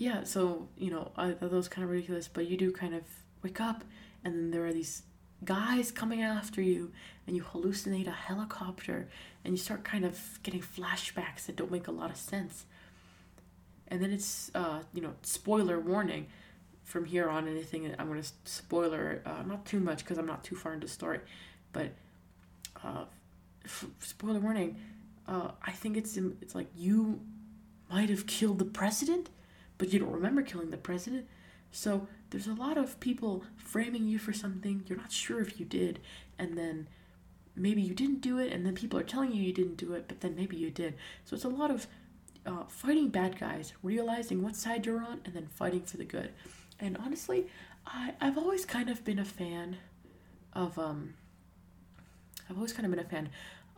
yeah, 0.00 0.24
so 0.24 0.66
you 0.78 0.90
know, 0.90 1.12
thought 1.14 1.40
that 1.40 1.52
was 1.52 1.68
kind 1.68 1.84
of 1.84 1.90
ridiculous. 1.90 2.26
But 2.26 2.48
you 2.48 2.56
do 2.56 2.72
kind 2.72 2.94
of 2.94 3.02
wake 3.42 3.60
up, 3.60 3.84
and 4.24 4.34
then 4.34 4.50
there 4.50 4.64
are 4.64 4.72
these 4.72 5.02
guys 5.44 5.92
coming 5.92 6.22
after 6.22 6.62
you, 6.62 6.90
and 7.26 7.36
you 7.36 7.42
hallucinate 7.42 8.06
a 8.06 8.12
helicopter, 8.12 9.10
and 9.44 9.52
you 9.52 9.58
start 9.58 9.84
kind 9.84 10.06
of 10.06 10.40
getting 10.42 10.62
flashbacks 10.62 11.44
that 11.46 11.56
don't 11.56 11.70
make 11.70 11.86
a 11.86 11.92
lot 11.92 12.10
of 12.10 12.16
sense. 12.16 12.64
And 13.88 14.02
then 14.02 14.10
it's, 14.10 14.50
uh, 14.54 14.84
you 14.94 15.02
know, 15.02 15.12
spoiler 15.22 15.78
warning 15.78 16.28
from 16.82 17.04
here 17.04 17.28
on 17.28 17.46
anything 17.46 17.94
i'm 18.00 18.08
going 18.08 18.20
to 18.20 18.28
spoiler 18.44 19.22
uh, 19.24 19.42
not 19.46 19.64
too 19.64 19.78
much 19.78 19.98
because 19.98 20.18
i'm 20.18 20.26
not 20.26 20.42
too 20.42 20.56
far 20.56 20.74
into 20.74 20.88
the 20.88 20.92
story 20.92 21.20
but 21.72 21.92
uh, 22.82 23.04
f- 23.64 23.86
spoiler 24.00 24.40
warning 24.40 24.76
uh, 25.28 25.52
i 25.62 25.70
think 25.70 25.96
it's 25.96 26.16
it's 26.16 26.54
like 26.54 26.66
you 26.76 27.20
might 27.88 28.10
have 28.10 28.26
killed 28.26 28.58
the 28.58 28.64
president 28.64 29.28
but 29.80 29.92
you 29.92 29.98
don't 29.98 30.12
remember 30.12 30.42
killing 30.42 30.70
the 30.70 30.76
president 30.76 31.26
so 31.72 32.06
there's 32.30 32.46
a 32.46 32.54
lot 32.54 32.78
of 32.78 33.00
people 33.00 33.42
framing 33.56 34.06
you 34.06 34.18
for 34.18 34.32
something 34.32 34.84
you're 34.86 34.98
not 34.98 35.10
sure 35.10 35.40
if 35.40 35.58
you 35.58 35.66
did 35.66 35.98
and 36.38 36.56
then 36.56 36.86
maybe 37.56 37.82
you 37.82 37.94
didn't 37.94 38.20
do 38.20 38.38
it 38.38 38.52
and 38.52 38.64
then 38.64 38.74
people 38.74 38.98
are 38.98 39.02
telling 39.02 39.32
you 39.32 39.42
you 39.42 39.52
didn't 39.52 39.76
do 39.76 39.92
it 39.94 40.04
but 40.06 40.20
then 40.20 40.36
maybe 40.36 40.56
you 40.56 40.70
did 40.70 40.94
so 41.24 41.34
it's 41.34 41.44
a 41.44 41.48
lot 41.48 41.70
of 41.72 41.88
uh, 42.46 42.64
fighting 42.68 43.08
bad 43.08 43.38
guys 43.38 43.72
realizing 43.82 44.42
what 44.42 44.54
side 44.54 44.86
you're 44.86 45.02
on 45.02 45.20
and 45.24 45.34
then 45.34 45.48
fighting 45.48 45.82
for 45.82 45.96
the 45.96 46.04
good 46.04 46.30
and 46.80 46.96
honestly, 46.96 47.46
I 47.86 48.14
I've 48.20 48.38
always 48.38 48.64
kind 48.64 48.88
of 48.88 49.04
been 49.04 49.18
a 49.18 49.24
fan 49.24 49.76
of 50.52 50.78
um. 50.78 51.14
I've 52.48 52.56
always 52.56 52.72
kind 52.72 52.84
of 52.84 52.90
been 52.90 53.04
a 53.04 53.08
fan 53.08 53.28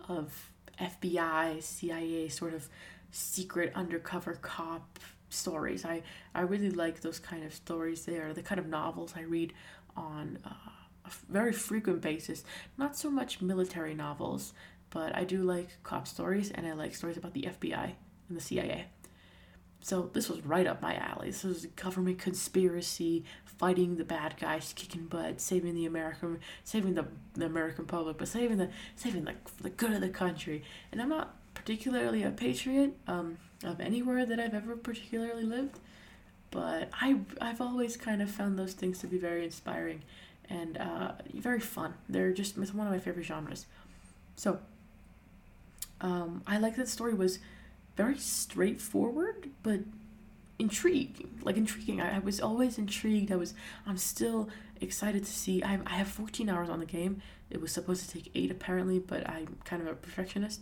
of 0.09 0.51
FBI, 0.81 1.63
CIA 1.63 2.29
sort 2.29 2.55
of 2.55 2.69
secret 3.11 3.71
undercover 3.75 4.35
cop 4.35 4.99
stories. 5.33 5.85
I 5.85 6.03
I 6.35 6.43
really 6.43 6.71
like 6.71 7.01
those 7.01 7.19
kind 7.19 7.45
of 7.45 7.55
stories. 7.55 8.05
They 8.05 8.19
are 8.19 8.33
the 8.33 8.43
kind 8.43 8.59
of 8.59 8.67
novels 8.67 9.15
I 9.17 9.23
read 9.23 9.53
on 9.97 10.39
uh, 10.45 10.51
a 11.05 11.11
very 11.29 11.53
frequent 11.53 12.01
basis. 12.01 12.45
Not 12.79 12.97
so 12.97 13.11
much 13.11 13.43
military 13.43 13.95
novels, 13.95 14.53
but 14.91 15.15
I 15.17 15.25
do 15.25 15.43
like 15.43 15.83
cop 15.83 16.07
stories 16.07 16.51
and 16.51 16.67
I 16.67 16.73
like 16.73 16.95
stories 16.95 17.17
about 17.17 17.35
the 17.35 17.43
FBI 17.43 17.93
and 18.29 18.37
the 18.37 18.41
CIA. 18.41 18.87
So 19.81 20.11
this 20.13 20.29
was 20.29 20.45
right 20.47 20.67
up 20.67 20.81
my 20.81 20.95
alley. 20.95 21.29
This 21.29 21.43
was 21.43 21.67
government 21.67 22.19
conspiracy, 22.21 23.25
fighting 23.45 23.97
the 23.97 24.05
bad 24.05 24.37
guys, 24.39 24.73
kicking 24.77 25.07
butt, 25.07 25.41
saving 25.41 25.75
the 25.75 25.87
American, 25.87 26.39
saving 26.63 26.95
the, 26.95 27.07
the 27.35 27.47
American 27.47 27.87
public, 27.87 28.17
but 28.17 28.29
saving 28.29 28.59
the 28.59 28.71
saving 28.95 29.25
the, 29.25 29.35
the 29.61 29.71
good 29.71 29.93
of 29.93 30.01
the 30.01 30.09
country. 30.09 30.63
And 30.93 31.03
I'm 31.03 31.09
not 31.09 31.35
particularly 31.55 32.23
a 32.23 32.31
patriot 32.31 32.97
um, 33.07 33.39
of 33.65 33.81
anywhere 33.81 34.27
that 34.27 34.41
I've 34.41 34.55
ever 34.55 34.77
particularly 34.77 35.45
lived, 35.45 35.79
but 36.51 36.91
I 36.93 37.21
I've 37.41 37.61
always 37.61 37.97
kind 37.97 38.23
of 38.23 38.31
found 38.31 38.59
those 38.59 38.75
things 38.75 38.99
to 39.01 39.07
be 39.07 39.19
very 39.19 39.45
inspiring 39.45 40.03
and 40.49 40.77
uh, 40.79 41.13
very 41.35 41.61
fun. 41.61 41.95
They're 42.09 42.33
just 42.33 42.57
it's 42.59 42.75
one 42.75 42.87
of 42.87 42.93
my 42.93 42.99
favorite 42.99 43.25
genres. 43.25 43.67
So 44.37 44.59
um, 46.01 46.43
I 46.47 46.59
like 46.59 46.77
that 46.77 46.89
story 46.89 47.15
was 47.15 47.39
very 47.97 48.19
straightforward, 48.19 49.51
but 49.63 49.81
intriguing. 50.59 51.41
Like 51.43 51.57
intriguing. 51.57 52.01
I, 52.01 52.17
I 52.17 52.19
was 52.19 52.41
always 52.41 52.79
intrigued. 52.79 53.31
I 53.33 53.37
was. 53.37 53.55
I'm 53.87 53.99
still 53.99 54.49
excited 54.81 55.25
to 55.25 55.31
see. 55.31 55.63
I 55.63 55.79
I 55.87 55.95
have 55.95 56.09
14 56.09 56.49
hours 56.49 56.69
on 56.69 56.81
the 56.81 56.87
game. 56.87 57.23
It 57.51 57.61
was 57.61 57.73
supposed 57.73 58.09
to 58.09 58.13
take 58.15 58.31
eight 58.35 58.51
apparently, 58.51 58.99
but 58.99 59.29
I'm 59.29 59.59
kind 59.65 59.83
of 59.83 59.89
a 59.89 59.95
perfectionist, 59.95 60.61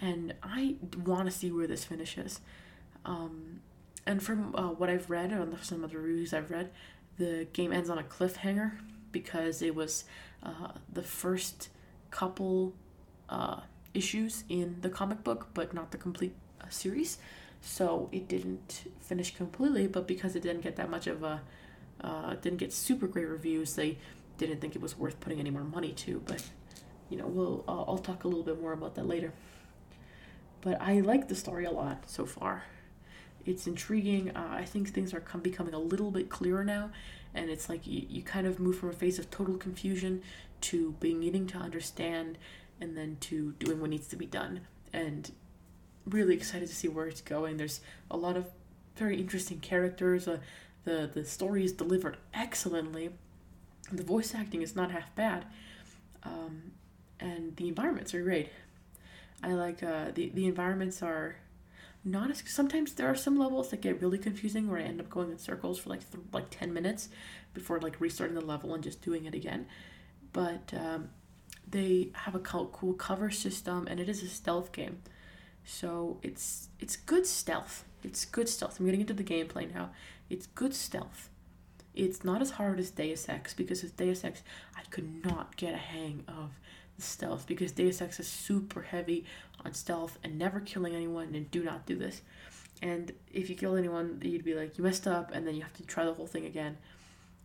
and 0.00 0.34
I 0.42 0.76
want 1.04 1.26
to 1.26 1.30
see 1.30 1.50
where 1.50 1.66
this 1.66 1.84
finishes. 1.84 2.40
Um, 3.04 3.60
and 4.06 4.22
from 4.22 4.54
uh, 4.54 4.68
what 4.68 4.90
I've 4.90 5.10
read 5.10 5.32
on 5.32 5.56
some 5.62 5.84
of 5.84 5.92
the 5.92 5.98
reviews 5.98 6.34
I've 6.34 6.50
read, 6.50 6.70
the 7.18 7.46
game 7.52 7.72
ends 7.72 7.88
on 7.88 7.98
a 7.98 8.02
cliffhanger 8.02 8.72
because 9.12 9.62
it 9.62 9.74
was 9.74 10.04
uh, 10.42 10.72
the 10.92 11.02
first 11.02 11.68
couple 12.10 12.74
uh, 13.28 13.60
issues 13.94 14.44
in 14.48 14.76
the 14.80 14.88
comic 14.88 15.22
book, 15.22 15.48
but 15.54 15.72
not 15.72 15.90
the 15.90 15.98
complete 15.98 16.34
uh, 16.60 16.64
series. 16.68 17.18
So 17.60 18.08
it 18.10 18.28
didn't 18.28 18.84
finish 19.00 19.34
completely, 19.34 19.86
but 19.86 20.08
because 20.08 20.34
it 20.34 20.42
didn't 20.42 20.62
get 20.62 20.76
that 20.76 20.90
much 20.90 21.06
of 21.06 21.22
a, 21.22 21.42
uh, 22.00 22.34
didn't 22.34 22.58
get 22.58 22.72
super 22.72 23.06
great 23.06 23.28
reviews, 23.28 23.74
they 23.74 23.98
didn't 24.36 24.60
think 24.60 24.74
it 24.74 24.82
was 24.82 24.98
worth 24.98 25.20
putting 25.20 25.38
any 25.38 25.50
more 25.50 25.62
money 25.62 25.92
to. 25.92 26.20
But 26.26 26.42
you 27.08 27.18
know, 27.18 27.26
we'll 27.26 27.64
uh, 27.68 27.82
I'll 27.82 27.98
talk 27.98 28.24
a 28.24 28.28
little 28.28 28.42
bit 28.42 28.60
more 28.60 28.72
about 28.72 28.96
that 28.96 29.06
later. 29.06 29.32
But 30.62 30.80
I 30.80 31.00
like 31.00 31.28
the 31.28 31.34
story 31.34 31.64
a 31.64 31.70
lot 31.70 32.08
so 32.08 32.24
far. 32.24 32.64
It's 33.44 33.66
intriguing. 33.66 34.30
Uh, 34.30 34.48
I 34.50 34.64
think 34.64 34.88
things 34.88 35.12
are 35.12 35.20
come 35.20 35.40
becoming 35.40 35.74
a 35.74 35.78
little 35.78 36.10
bit 36.10 36.30
clearer 36.30 36.64
now, 36.64 36.90
and 37.34 37.50
it's 37.50 37.68
like 37.68 37.86
you, 37.86 38.06
you 38.08 38.22
kind 38.22 38.46
of 38.46 38.60
move 38.60 38.78
from 38.78 38.88
a 38.88 38.92
phase 38.92 39.18
of 39.18 39.30
total 39.30 39.56
confusion 39.56 40.22
to 40.62 40.92
beginning 41.00 41.48
to 41.48 41.58
understand 41.58 42.38
and 42.80 42.96
then 42.96 43.16
to 43.20 43.52
doing 43.58 43.80
what 43.80 43.90
needs 43.90 44.06
to 44.08 44.16
be 44.16 44.26
done. 44.26 44.60
And 44.92 45.30
really 46.06 46.34
excited 46.34 46.68
to 46.68 46.74
see 46.74 46.88
where 46.88 47.06
it's 47.06 47.20
going. 47.20 47.56
There's 47.56 47.80
a 48.10 48.16
lot 48.16 48.36
of 48.36 48.46
very 48.96 49.18
interesting 49.20 49.60
characters. 49.60 50.28
Uh, 50.28 50.38
the 50.84 51.10
the 51.12 51.24
story 51.24 51.64
is 51.64 51.72
delivered 51.72 52.16
excellently. 52.34 53.10
The 53.90 54.02
voice 54.02 54.34
acting 54.34 54.62
is 54.62 54.74
not 54.74 54.90
half 54.90 55.14
bad, 55.14 55.44
um, 56.22 56.72
and 57.20 57.56
the 57.56 57.68
environments 57.68 58.14
are 58.14 58.22
great. 58.22 58.48
I 59.42 59.54
like 59.54 59.82
uh, 59.82 60.12
the 60.14 60.30
the 60.30 60.46
environments 60.46 61.02
are 61.02 61.36
not 62.04 62.30
as 62.30 62.42
sometimes 62.46 62.94
there 62.94 63.08
are 63.08 63.14
some 63.14 63.38
levels 63.38 63.70
that 63.70 63.80
get 63.80 64.00
really 64.00 64.18
confusing 64.18 64.68
where 64.68 64.80
I 64.80 64.82
end 64.82 65.00
up 65.00 65.08
going 65.08 65.30
in 65.30 65.38
circles 65.38 65.78
for 65.78 65.90
like 65.90 66.10
th- 66.10 66.24
like 66.32 66.46
ten 66.50 66.72
minutes 66.72 67.08
before 67.54 67.80
like 67.80 68.00
restarting 68.00 68.34
the 68.34 68.44
level 68.44 68.74
and 68.74 68.82
just 68.82 69.02
doing 69.02 69.24
it 69.24 69.34
again. 69.34 69.66
But 70.32 70.72
um, 70.74 71.10
they 71.68 72.10
have 72.14 72.34
a 72.34 72.40
cool 72.40 72.94
cover 72.94 73.30
system 73.30 73.86
and 73.88 74.00
it 74.00 74.08
is 74.08 74.22
a 74.22 74.28
stealth 74.28 74.72
game. 74.72 75.02
So 75.64 76.18
it's 76.22 76.68
it's 76.80 76.96
good 76.96 77.26
stealth. 77.26 77.84
It's 78.02 78.24
good 78.24 78.48
stealth. 78.48 78.80
I'm 78.80 78.86
getting 78.86 79.00
into 79.00 79.14
the 79.14 79.24
gameplay 79.24 79.72
now. 79.72 79.90
It's 80.28 80.46
good 80.46 80.74
stealth. 80.74 81.28
It's 81.94 82.24
not 82.24 82.40
as 82.40 82.52
hard 82.52 82.80
as 82.80 82.90
deus 82.90 83.28
ex 83.28 83.52
because 83.54 83.82
with 83.82 83.96
deus 83.98 84.24
ex 84.24 84.42
i 84.74 84.80
could 84.88 85.24
not 85.24 85.56
get 85.56 85.74
a 85.74 85.78
hang 85.78 86.24
of 86.26 86.58
stealth 87.02 87.46
because 87.46 87.72
deus 87.72 88.00
ex 88.00 88.20
is 88.20 88.28
super 88.28 88.82
heavy 88.82 89.24
on 89.64 89.74
stealth 89.74 90.18
and 90.22 90.38
never 90.38 90.60
killing 90.60 90.94
anyone 90.94 91.34
and 91.34 91.50
do 91.50 91.62
not 91.62 91.86
do 91.86 91.96
this. 91.96 92.22
And 92.80 93.12
if 93.32 93.48
you 93.48 93.56
kill 93.56 93.76
anyone 93.76 94.20
you'd 94.22 94.44
be 94.44 94.54
like 94.54 94.78
you 94.78 94.84
messed 94.84 95.06
up 95.06 95.30
and 95.32 95.46
then 95.46 95.54
you 95.54 95.62
have 95.62 95.74
to 95.74 95.84
try 95.84 96.04
the 96.04 96.14
whole 96.14 96.26
thing 96.26 96.46
again. 96.46 96.78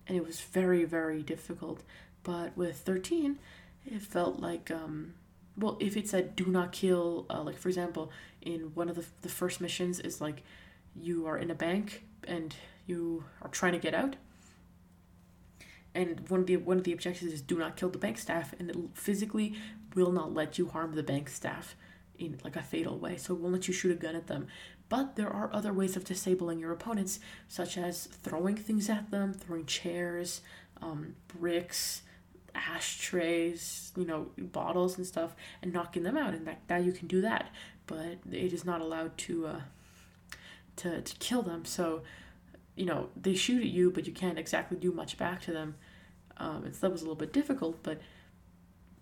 And 0.08 0.18
it 0.18 0.26
was 0.26 0.40
very 0.40 0.84
very 0.86 1.22
difficult. 1.22 1.84
But 2.24 2.56
with 2.58 2.78
13 2.78 3.40
it 3.86 4.02
felt 4.02 4.40
like 4.40 4.70
um 4.72 5.14
well 5.58 5.78
if 5.80 5.98
it 5.98 6.08
said 6.08 6.36
do 6.36 6.46
not 6.46 6.72
kill 6.72 7.26
uh, 7.30 7.42
like 7.42 7.58
for 7.58 7.70
example 7.70 8.12
in 8.42 8.72
one 8.76 8.90
of 8.90 8.96
the, 8.96 9.06
the 9.22 9.30
first 9.30 9.60
missions 9.62 10.00
is 10.00 10.22
like 10.22 10.44
you 10.96 11.28
are 11.28 11.38
in 11.38 11.52
a 11.52 11.56
bank 11.56 12.04
and 12.24 12.56
you 12.86 13.24
are 13.42 13.50
trying 13.50 13.74
to 13.74 13.80
get 13.80 13.94
out 13.94 14.16
and 15.98 16.30
one 16.30 16.42
of 16.42 16.46
the 16.46 16.58
one 16.58 16.78
of 16.78 16.84
the 16.84 16.94
objectives 16.94 17.34
is 17.34 17.42
do 17.42 17.58
not 17.58 17.76
kill 17.76 17.90
the 17.90 17.98
bank 17.98 18.18
staff 18.18 18.54
and 18.60 18.70
it 18.70 18.78
physically 18.94 19.56
will 19.96 20.12
not 20.12 20.34
let 20.34 20.58
you 20.58 20.68
harm 20.68 20.94
the 20.94 21.04
bank 21.04 21.30
staff 21.30 21.76
in 22.18 22.40
like 22.44 22.56
a 22.56 22.62
fatal 22.62 22.98
way 22.98 23.18
so 23.18 23.34
it 23.34 23.40
won't 23.40 23.54
let 23.54 23.68
you 23.68 23.74
shoot 23.74 23.92
a 23.92 23.96
gun 23.96 24.16
at 24.16 24.28
them 24.28 24.48
but 24.90 25.16
there 25.16 25.30
are 25.30 25.50
other 25.54 25.74
ways 25.74 25.96
of 25.98 26.06
disabling 26.06 26.60
your 26.60 26.72
opponents 26.72 27.20
such 27.48 27.78
as 27.78 28.06
throwing 28.06 28.56
things 28.56 28.90
at 28.90 29.12
them 29.12 29.34
throwing 29.34 29.66
chairs 29.66 30.42
um, 30.82 31.16
bricks 31.28 32.04
ashtrays, 32.58 33.92
you 33.96 34.06
know, 34.06 34.28
bottles 34.38 34.98
and 34.98 35.06
stuff, 35.06 35.36
and 35.62 35.72
knocking 35.72 36.04
them 36.04 36.18
out. 36.18 36.34
And 36.34 36.48
that, 36.48 36.62
that 36.68 36.84
you 36.84 36.92
can 36.92 37.08
do 37.08 37.22
that, 37.22 37.50
but 37.86 38.18
it 38.32 38.54
is 38.54 38.66
not 38.66 38.82
allowed 38.82 39.18
to 39.20 39.48
uh, 39.48 39.62
to 40.78 41.02
to 41.02 41.16
kill 41.18 41.42
them. 41.42 41.66
So, 41.66 42.02
you 42.76 42.86
know, 42.86 43.10
they 43.16 43.36
shoot 43.36 43.62
at 43.62 43.68
you, 43.68 43.92
but 43.92 44.08
you 44.08 44.14
can't 44.14 44.40
exactly 44.40 44.78
do 44.78 44.92
much 44.92 45.18
back 45.18 45.42
to 45.44 45.52
them. 45.52 45.76
Um, 46.38 46.64
and 46.66 46.76
so 46.76 46.82
that 46.82 46.92
was 46.92 47.02
a 47.02 47.06
little 47.06 47.16
bit 47.16 47.34
difficult, 47.34 47.82
but 47.84 48.00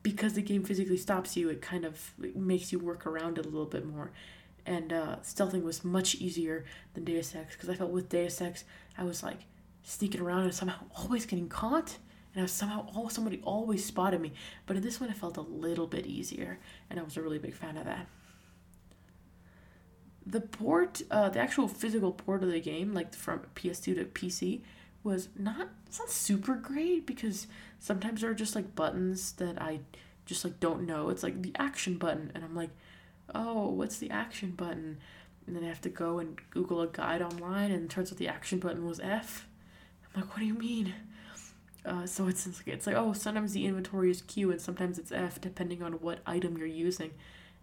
because 0.04 0.34
the 0.34 0.42
game 0.42 0.64
physically 0.64 0.98
stops 0.98 1.36
you, 1.36 1.50
it 1.50 1.62
kind 1.62 1.86
of 1.86 2.14
makes 2.36 2.72
you 2.72 2.80
work 2.80 3.06
around 3.06 3.38
it 3.38 3.46
a 3.46 3.50
little 3.50 3.66
bit 3.66 3.86
more. 3.86 4.12
And 4.66 4.94
uh, 4.94 5.18
stealthing 5.24 5.64
was 5.64 5.84
much 5.84 6.16
easier 6.16 6.66
than 6.94 7.04
Deus 7.04 7.36
Ex 7.36 7.54
because 7.56 7.70
I 7.70 7.76
felt 7.76 7.92
with 7.92 8.10
Deus 8.10 8.42
Ex, 8.42 8.64
I 8.98 9.04
was 9.04 9.22
like 9.24 9.42
sneaking 9.84 10.22
around 10.22 10.44
and 10.44 10.54
somehow 10.54 10.86
always 10.96 11.26
getting 11.26 11.50
caught 11.50 11.98
and 12.34 12.42
I 12.42 12.44
was 12.44 12.52
somehow 12.52 12.88
all 12.94 13.10
somebody 13.10 13.42
always 13.44 13.86
spotted 13.86 14.20
me. 14.22 14.34
But 14.66 14.76
in 14.76 14.84
this 14.84 15.00
one, 15.00 15.10
it 15.10 15.16
felt 15.16 15.38
a 15.38 15.42
little 15.42 15.88
bit 15.88 16.06
easier, 16.06 16.60
and 16.90 17.00
I 17.00 17.04
was 17.04 17.16
a 17.16 17.22
really 17.22 17.40
big 17.40 17.54
fan 17.54 17.78
of 17.78 17.86
that. 17.86 18.08
the 20.26 20.42
port, 20.42 21.04
uh, 21.12 21.30
the 21.30 21.40
actual 21.40 21.68
physical 21.68 22.12
port 22.12 22.44
of 22.44 22.52
the 22.52 22.60
game, 22.60 22.94
like 22.94 23.14
from 23.14 23.42
PS2 23.56 23.96
to 23.96 24.06
PC, 24.06 24.62
was 25.06 25.30
not 25.38 25.70
it's 25.86 26.00
not 26.00 26.10
super 26.10 26.56
great 26.56 27.06
because 27.06 27.48
sometimes 27.80 28.22
there 28.22 28.32
are 28.32 28.36
just 28.36 28.56
like 28.56 28.76
buttons 28.76 29.32
that 29.34 29.62
I 29.62 29.80
just 30.26 30.44
like 30.44 30.60
don't 30.60 30.86
know. 30.86 31.10
It's 31.10 31.24
like 31.24 31.42
the 31.42 31.54
action 31.58 31.98
button, 31.98 32.32
and 32.34 32.44
I'm 32.44 32.56
like, 32.56 32.72
oh, 33.34 33.70
what's 33.70 34.00
the 34.00 34.10
action 34.10 34.52
button? 34.52 34.98
And 35.48 35.56
then 35.56 35.64
I 35.64 35.68
have 35.68 35.82
to 35.82 35.90
go 35.90 36.18
and 36.20 36.40
Google 36.50 36.82
a 36.82 36.88
guide 36.88 37.22
online, 37.22 37.72
and 37.72 37.86
it 37.86 37.90
turns 37.90 38.12
out 38.12 38.18
the 38.18 38.28
action 38.28 38.60
button 38.60 38.86
was 38.86 39.00
F. 39.00 39.48
I'm 40.14 40.22
like, 40.22 40.32
what 40.32 40.40
do 40.40 40.46
you 40.46 40.56
mean? 40.56 40.94
Uh, 41.86 42.08
so 42.08 42.28
it's 42.28 42.48
it's 42.66 42.88
like 42.88 42.96
oh, 42.96 43.14
sometimes 43.14 43.54
the 43.54 43.66
inventory 43.68 44.10
is 44.10 44.24
Q 44.24 44.52
and 44.52 44.60
sometimes 44.60 44.98
it's 44.98 45.12
F, 45.12 45.40
depending 45.40 45.84
on 45.84 45.94
what 45.94 46.20
item 46.26 46.58
you're 46.58 46.68
using, 46.68 47.12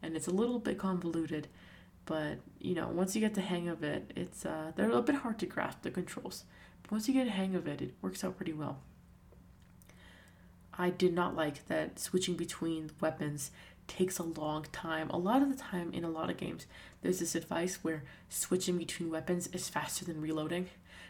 and 0.00 0.16
it's 0.16 0.28
a 0.28 0.32
little 0.32 0.60
bit 0.60 0.78
convoluted. 0.78 1.48
But 2.06 2.38
you 2.60 2.74
know, 2.76 2.88
once 2.88 3.16
you 3.16 3.20
get 3.20 3.34
the 3.34 3.40
hang 3.40 3.68
of 3.68 3.82
it, 3.82 4.12
it's 4.14 4.46
uh, 4.46 4.70
they're 4.76 4.86
a 4.86 4.88
little 4.88 5.02
bit 5.02 5.16
hard 5.16 5.40
to 5.40 5.46
grasp 5.46 5.82
the 5.82 5.90
controls. 5.90 6.44
Once 6.90 7.08
you 7.08 7.14
get 7.14 7.26
a 7.26 7.30
hang 7.30 7.54
of 7.54 7.66
it, 7.66 7.80
it 7.80 7.94
works 8.02 8.22
out 8.22 8.36
pretty 8.36 8.52
well. 8.52 8.78
I 10.74 10.90
did 10.90 11.14
not 11.14 11.36
like 11.36 11.66
that 11.68 11.98
switching 11.98 12.34
between 12.34 12.90
weapons 13.00 13.50
takes 13.86 14.18
a 14.18 14.22
long 14.22 14.66
time. 14.72 15.10
A 15.10 15.18
lot 15.18 15.42
of 15.42 15.50
the 15.50 15.56
time 15.56 15.92
in 15.92 16.04
a 16.04 16.10
lot 16.10 16.30
of 16.30 16.36
games, 16.36 16.66
there's 17.02 17.18
this 17.18 17.34
advice 17.34 17.78
where 17.82 18.04
switching 18.28 18.78
between 18.78 19.10
weapons 19.10 19.48
is 19.48 19.68
faster 19.68 20.04
than 20.04 20.20
reloading. 20.20 20.68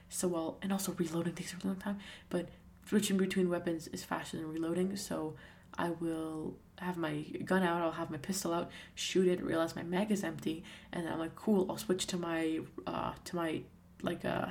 So 0.09 0.29
well, 0.29 0.59
and 0.63 0.73
also 0.73 0.93
reloading 0.93 1.35
takes 1.37 1.53
a 1.53 1.57
really 1.57 1.69
long 1.69 1.77
time, 1.77 1.99
but 2.29 2.49
switching 2.87 3.17
between 3.17 3.49
weapons 3.49 3.89
is 3.89 4.03
faster 4.05 4.37
than 4.37 4.53
reloading. 4.53 4.97
So 4.97 5.35
I 5.79 5.91
will 5.91 6.57
have 6.79 6.97
my 6.97 7.23
gun 7.45 7.63
out, 7.63 7.83
I'll 7.83 7.93
have 7.93 8.11
my 8.11 8.19
pistol 8.19 8.53
out, 8.53 8.71
shoot 8.95 9.29
it, 9.29 9.43
realize 9.43 9.77
my 9.77 9.83
mag 9.83 10.11
is 10.11 10.25
empty, 10.25 10.65
and 10.93 11.07
then 11.07 11.13
I'm 11.13 11.19
like, 11.19 11.37
cool, 11.37 11.67
I'll 11.71 11.79
switch 11.79 12.07
to 12.09 12.17
my 12.17 12.61
uh 12.87 13.13
to 13.25 13.37
my 13.37 13.63
like 14.03 14.25
uh 14.25 14.49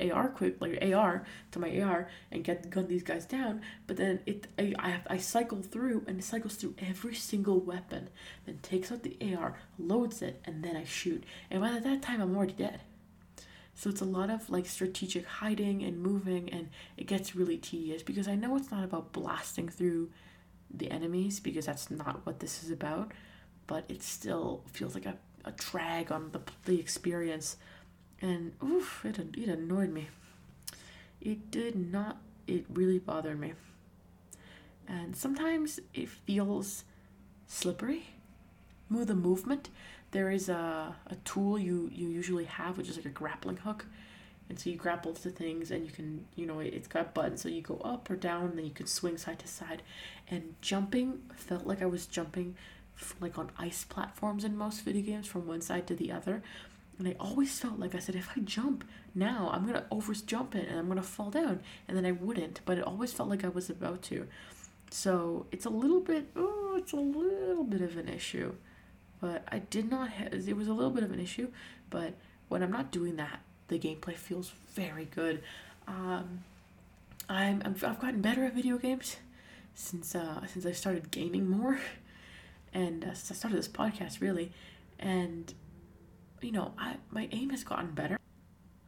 AR 0.00 0.28
quick 0.28 0.60
like 0.60 0.82
AR 0.82 1.24
to 1.52 1.58
my 1.58 1.80
AR 1.80 2.08
and 2.30 2.44
get 2.44 2.70
gun 2.70 2.86
these 2.88 3.02
guys 3.02 3.26
down. 3.26 3.62
But 3.86 3.96
then 3.96 4.20
it 4.26 4.46
I 4.58 4.74
I, 4.78 4.90
have, 4.90 5.06
I 5.08 5.16
cycle 5.18 5.62
through 5.62 6.04
and 6.06 6.18
it 6.18 6.24
cycles 6.24 6.54
through 6.54 6.74
every 6.78 7.14
single 7.14 7.60
weapon, 7.60 8.10
then 8.44 8.58
takes 8.62 8.92
out 8.92 9.02
the 9.02 9.16
AR, 9.34 9.56
loads 9.78 10.22
it, 10.22 10.40
and 10.44 10.62
then 10.62 10.76
I 10.76 10.84
shoot. 10.84 11.24
And 11.50 11.60
by 11.60 11.78
that 11.78 12.02
time 12.02 12.20
I'm 12.20 12.36
already 12.36 12.54
dead. 12.54 12.80
So 13.74 13.90
it's 13.90 14.00
a 14.00 14.06
lot 14.06 14.30
of 14.30 14.48
like 14.48 14.66
strategic 14.66 15.26
hiding 15.26 15.82
and 15.82 16.00
moving 16.00 16.48
and 16.50 16.70
it 16.96 17.06
gets 17.06 17.36
really 17.36 17.58
tedious 17.58 18.02
because 18.02 18.26
I 18.26 18.34
know 18.34 18.56
it's 18.56 18.70
not 18.70 18.84
about 18.84 19.12
blasting 19.12 19.68
through 19.68 20.10
the 20.74 20.90
enemies 20.90 21.40
because 21.40 21.66
that's 21.66 21.90
not 21.90 22.24
what 22.24 22.40
this 22.40 22.64
is 22.64 22.70
about, 22.70 23.12
but 23.66 23.84
it 23.88 24.02
still 24.02 24.62
feels 24.72 24.94
like 24.94 25.06
a, 25.06 25.16
a 25.44 25.52
drag 25.52 26.10
on 26.10 26.30
the 26.32 26.40
the 26.64 26.80
experience 26.80 27.56
and 28.20 28.52
oof, 28.62 29.04
it 29.04 29.18
it 29.18 29.48
annoyed 29.48 29.90
me. 29.90 30.08
It 31.20 31.50
did 31.50 31.76
not. 31.76 32.18
It 32.46 32.64
really 32.72 32.98
bothered 32.98 33.38
me. 33.40 33.54
And 34.88 35.16
sometimes 35.16 35.80
it 35.94 36.08
feels 36.08 36.84
slippery. 37.46 38.10
Move 38.88 39.08
the 39.08 39.14
movement. 39.14 39.68
There 40.12 40.30
is 40.30 40.48
a, 40.48 40.94
a 41.08 41.14
tool 41.24 41.58
you, 41.58 41.90
you 41.92 42.08
usually 42.08 42.44
have, 42.44 42.78
which 42.78 42.88
is 42.88 42.96
like 42.96 43.06
a 43.06 43.10
grappling 43.10 43.56
hook. 43.56 43.86
And 44.48 44.58
so 44.58 44.70
you 44.70 44.76
grapple 44.76 45.12
to 45.12 45.30
things 45.30 45.72
and 45.72 45.84
you 45.84 45.90
can, 45.90 46.24
you 46.36 46.46
know, 46.46 46.60
it's 46.60 46.86
got 46.86 47.14
buttons. 47.14 47.42
So 47.42 47.48
you 47.48 47.62
go 47.62 47.78
up 47.78 48.08
or 48.08 48.14
down, 48.14 48.44
and 48.44 48.58
then 48.58 48.64
you 48.64 48.70
can 48.70 48.86
swing 48.86 49.18
side 49.18 49.40
to 49.40 49.48
side. 49.48 49.82
And 50.28 50.54
jumping 50.60 51.22
felt 51.34 51.66
like 51.66 51.82
I 51.82 51.86
was 51.86 52.06
jumping 52.06 52.54
like 53.20 53.38
on 53.38 53.50
ice 53.58 53.84
platforms 53.84 54.44
in 54.44 54.56
most 54.56 54.82
video 54.82 55.02
games 55.02 55.26
from 55.26 55.46
one 55.48 55.60
side 55.60 55.86
to 55.88 55.96
the 55.96 56.12
other. 56.12 56.42
And 56.98 57.08
I 57.08 57.16
always 57.20 57.58
felt 57.58 57.78
like 57.78 57.94
I 57.94 57.98
said, 57.98 58.14
if 58.14 58.30
I 58.36 58.40
jump 58.40 58.84
now, 59.14 59.50
I'm 59.52 59.66
gonna 59.66 59.84
over 59.90 60.14
jump 60.14 60.54
it 60.54 60.68
and 60.68 60.78
I'm 60.78 60.88
gonna 60.88 61.02
fall 61.02 61.30
down, 61.30 61.60
and 61.86 61.96
then 61.96 62.06
I 62.06 62.12
wouldn't. 62.12 62.60
But 62.64 62.78
it 62.78 62.84
always 62.84 63.12
felt 63.12 63.28
like 63.28 63.44
I 63.44 63.48
was 63.48 63.68
about 63.68 64.02
to. 64.02 64.26
So 64.90 65.46
it's 65.52 65.66
a 65.66 65.70
little 65.70 66.00
bit, 66.00 66.28
oh, 66.36 66.74
it's 66.78 66.92
a 66.92 66.96
little 66.96 67.64
bit 67.64 67.82
of 67.82 67.96
an 67.96 68.08
issue. 68.08 68.54
But 69.20 69.44
I 69.48 69.58
did 69.58 69.90
not. 69.90 70.10
Ha- 70.10 70.28
it 70.32 70.56
was 70.56 70.68
a 70.68 70.72
little 70.72 70.90
bit 70.90 71.02
of 71.02 71.12
an 71.12 71.20
issue, 71.20 71.48
but 71.90 72.14
when 72.48 72.62
I'm 72.62 72.70
not 72.72 72.90
doing 72.92 73.16
that, 73.16 73.40
the 73.68 73.78
gameplay 73.78 74.14
feels 74.14 74.52
very 74.74 75.06
good. 75.06 75.42
Um, 75.88 76.44
I'm, 77.28 77.62
i 77.64 77.86
have 77.86 78.00
gotten 78.00 78.20
better 78.20 78.44
at 78.44 78.54
video 78.54 78.78
games 78.78 79.16
since 79.74 80.14
uh, 80.14 80.46
since 80.46 80.64
I 80.64 80.72
started 80.72 81.10
gaming 81.10 81.48
more, 81.48 81.78
and 82.74 83.04
uh, 83.04 83.14
since 83.14 83.30
I 83.30 83.34
started 83.34 83.58
this 83.58 83.68
podcast 83.68 84.20
really, 84.20 84.52
and 84.98 85.52
you 86.46 86.52
know, 86.52 86.72
I 86.78 86.94
my 87.10 87.28
aim 87.32 87.50
has 87.50 87.64
gotten 87.64 87.90
better. 87.90 88.18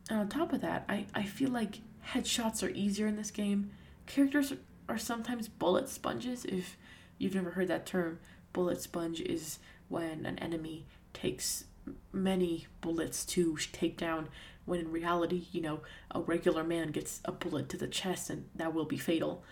And 0.09 0.21
on 0.21 0.29
top 0.29 0.53
of 0.53 0.61
that, 0.61 0.85
I, 0.89 1.07
I 1.13 1.25
feel 1.25 1.51
like 1.51 1.81
headshots 2.13 2.63
are 2.63 2.71
easier 2.71 3.09
in 3.09 3.17
this 3.17 3.33
game. 3.33 3.73
Characters 4.07 4.55
are 4.89 4.97
sometimes 4.97 5.49
bullet 5.49 5.89
sponges. 5.89 6.45
If 6.45 6.77
you've 7.19 7.35
never 7.35 7.51
heard 7.51 7.67
that 7.69 7.85
term, 7.85 8.21
bullet 8.53 8.81
sponge 8.81 9.21
is 9.21 9.59
when 9.89 10.25
an 10.25 10.39
enemy 10.39 10.87
takes 11.13 11.65
many 12.13 12.67
bullets 12.81 13.25
to 13.25 13.57
take 13.73 13.97
down 13.97 14.29
when 14.67 14.79
in 14.79 14.93
reality 14.93 15.47
you 15.53 15.61
know 15.63 15.81
a 16.11 16.21
regular 16.21 16.63
man 16.63 16.91
gets 16.91 17.23
a 17.25 17.33
bullet 17.33 17.67
to 17.71 17.79
the 17.79 17.87
chest 17.87 18.29
and 18.29 18.47
that 18.55 18.75
will 18.75 18.85
be 18.85 18.99
fatal 18.99 19.43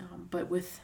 um, 0.00 0.26
but 0.32 0.50
with 0.50 0.80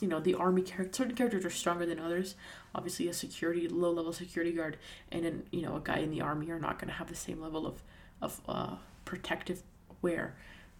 you 0.00 0.08
know 0.08 0.20
the 0.20 0.34
army 0.34 0.62
character 0.62 0.98
certain 0.98 1.14
characters 1.14 1.44
are 1.44 1.50
stronger 1.50 1.86
than 1.86 1.98
others. 1.98 2.34
Obviously 2.74 3.08
a 3.08 3.12
security 3.12 3.68
low 3.68 3.90
level 3.90 4.12
security 4.12 4.52
guard 4.52 4.76
and 5.10 5.24
then 5.24 5.44
you 5.50 5.62
know 5.62 5.76
a 5.76 5.80
guy 5.80 5.98
in 5.98 6.10
the 6.10 6.20
army 6.20 6.50
are 6.50 6.58
not 6.58 6.78
going 6.78 6.88
to 6.88 6.94
have 6.94 7.08
the 7.08 7.14
same 7.14 7.40
level 7.40 7.66
of 7.66 7.82
of 8.20 8.40
uh, 8.48 8.76
protective 9.04 9.62
wear 10.02 10.36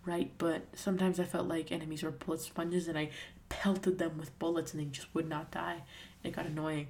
right? 0.07 0.33
But 0.37 0.67
sometimes 0.75 1.19
i 1.19 1.25
felt 1.25 1.49
like 1.49 1.73
enemies 1.73 2.03
were 2.03 2.11
bullet 2.11 2.41
sponges 2.41 2.89
and 2.89 2.99
i 2.99 3.11
pelted 3.49 3.99
them 3.99 4.19
with 4.19 4.39
bullets 4.39 4.73
and 4.75 4.81
they 4.83 4.87
just 4.87 5.15
would 5.15 5.29
not 5.29 5.51
die. 5.51 5.83
It 6.23 6.33
got 6.33 6.47
annoying. 6.47 6.89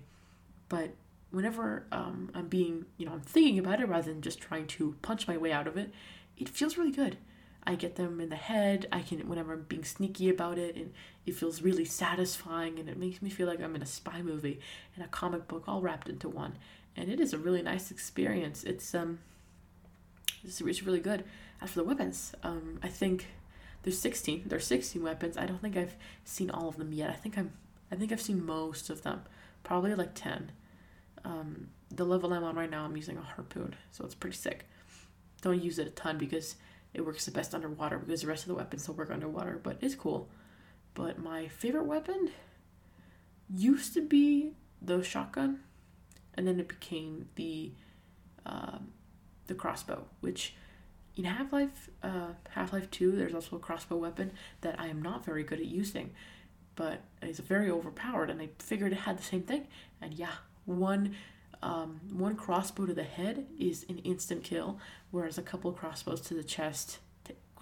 But 0.69 0.95
whenever 1.31 1.85
um, 1.91 2.31
i'm 2.35 2.47
being 2.49 2.87
you 2.97 3.05
know 3.05 3.13
i'm 3.13 3.21
thinking 3.21 3.59
about 3.59 3.81
it 3.81 3.89
rather 3.89 4.13
than 4.13 4.23
just 4.23 4.41
trying 4.41 4.67
to 4.69 4.95
punch 5.03 5.27
my 5.27 5.37
way 5.37 5.51
out 5.51 5.67
of 5.67 5.77
it 5.77 5.91
it 6.37 6.49
feels 6.49 6.77
really 6.77 6.91
good. 6.91 7.17
I 7.67 7.77
get 7.77 7.97
them 7.97 8.21
in 8.21 8.29
the 8.29 8.37
head. 8.37 8.87
I 8.93 9.01
can 9.01 9.27
whenever 9.29 9.53
I'm 9.55 9.63
being 9.63 9.85
sneaky 9.85 10.29
about 10.29 10.59
it, 10.59 10.77
and 10.77 10.93
it 11.27 11.35
feels 11.35 11.63
really 11.63 11.85
satisfying, 11.85 12.79
and 12.79 12.89
it 12.89 12.99
makes 12.99 13.23
me 13.23 13.31
feel 13.31 13.47
like 13.47 13.61
I'm 13.61 13.75
in 13.75 13.83
a 13.83 13.87
spy 13.87 14.23
movie 14.23 14.61
and 14.95 15.05
a 15.05 15.09
comic 15.09 15.49
book 15.49 15.65
all 15.67 15.81
wrapped 15.81 16.09
into 16.09 16.29
one. 16.29 16.57
And 16.97 17.11
it 17.11 17.19
is 17.19 17.33
a 17.33 17.39
really 17.39 17.63
nice 17.63 17.91
experience. 17.91 18.63
It's 18.65 18.95
um, 18.95 19.19
it's, 20.45 20.61
it's 20.61 20.83
really 20.83 21.01
good. 21.01 21.25
As 21.61 21.71
for 21.71 21.79
the 21.79 21.85
weapons, 21.85 22.35
um, 22.43 22.79
I 22.83 22.89
think 22.89 23.27
there's 23.83 23.99
16. 23.99 24.45
There's 24.47 24.67
16 24.67 25.03
weapons. 25.03 25.37
I 25.37 25.47
don't 25.47 25.61
think 25.61 25.77
I've 25.77 25.97
seen 26.25 26.51
all 26.51 26.69
of 26.69 26.77
them 26.77 26.93
yet. 26.93 27.11
I 27.11 27.15
think 27.15 27.39
I'm, 27.39 27.53
I 27.91 27.97
think 27.97 28.13
I've 28.13 28.21
seen 28.21 28.45
most 28.45 28.91
of 28.91 29.03
them. 29.03 29.23
Probably 29.63 29.95
like 29.95 30.15
10. 30.15 30.53
Um, 31.25 31.69
the 31.91 32.05
level 32.05 32.33
I'm 32.33 32.45
on 32.45 32.57
right 32.57 32.71
now, 32.71 32.85
I'm 32.85 32.97
using 32.97 33.17
a 33.17 33.23
harpoon, 33.23 33.75
so 33.91 34.05
it's 34.05 34.15
pretty 34.15 34.37
sick. 34.37 34.67
Don't 35.41 35.63
use 35.63 35.79
it 35.79 35.87
a 35.87 35.91
ton 35.91 36.19
because 36.19 36.57
it 36.93 37.05
works 37.05 37.25
the 37.25 37.31
best 37.31 37.55
underwater 37.55 37.99
because 37.99 38.23
the 38.23 38.27
rest 38.27 38.45
of 38.45 38.49
the 38.49 38.55
weapons 38.55 38.87
don't 38.87 38.97
work 38.97 39.11
underwater, 39.11 39.59
but 39.63 39.79
it's 39.81 39.95
cool. 39.95 40.29
But 40.95 41.19
my 41.19 41.49
favorite 41.49 41.87
weapon 41.87 42.31
used 43.53 43.95
to 43.95 44.01
be 44.01 44.53
the 44.81 45.03
shotgun, 45.03 45.61
and 46.35 46.47
then 46.47 46.61
it 46.61 46.69
became 46.69 47.29
the 47.35 47.73
uh, 48.47 48.79
the 49.47 49.55
crossbow, 49.55 50.07
which 50.21 50.55
in 51.17 51.25
Half 51.25 51.53
Life 51.53 51.91
uh, 52.03 52.33
Half 52.51 52.73
Life 52.73 52.91
Two, 52.91 53.13
there's 53.13 53.35
also 53.35 53.57
a 53.57 53.59
crossbow 53.59 53.97
weapon 53.97 54.33
that 54.61 54.79
I 54.79 54.87
am 54.89 55.03
not 55.03 55.25
very 55.25 55.43
good 55.43 55.59
at 55.59 55.67
using, 55.67 56.11
but 56.77 57.01
it's 57.23 57.39
very 57.41 57.71
overpowered, 57.71 58.31
and 58.31 58.41
I 58.41 58.51
figured 58.59 58.93
it 58.93 59.01
had 59.01 59.19
the 59.19 59.23
same 59.23 59.43
thing. 59.43 59.67
And 60.01 60.15
yeah, 60.15 60.35
one 60.65 61.15
um, 61.63 62.01
one 62.13 62.37
crossbow 62.37 62.87
to 62.87 62.95
the 62.95 63.05
head 63.05 63.47
is 63.59 63.87
an 63.89 63.99
instant 63.99 64.45
kill, 64.45 64.79
whereas 65.11 65.39
a 65.39 65.43
couple 65.43 65.73
crossbows 65.73 66.21
to 66.23 66.35
the 66.35 66.45
chest, 66.45 66.99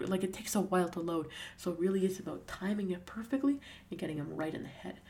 like 0.08 0.24
it 0.24 0.32
takes 0.32 0.54
a 0.54 0.60
while 0.60 0.88
to 0.90 1.00
load. 1.00 1.28
So 1.56 1.72
really 1.72 2.04
it's 2.04 2.18
about 2.18 2.46
timing 2.46 2.90
it 2.90 3.06
perfectly 3.06 3.60
and 3.90 3.98
getting 3.98 4.18
them 4.18 4.34
right 4.34 4.54
in 4.54 4.62
the 4.62 4.68
head. 4.68 5.00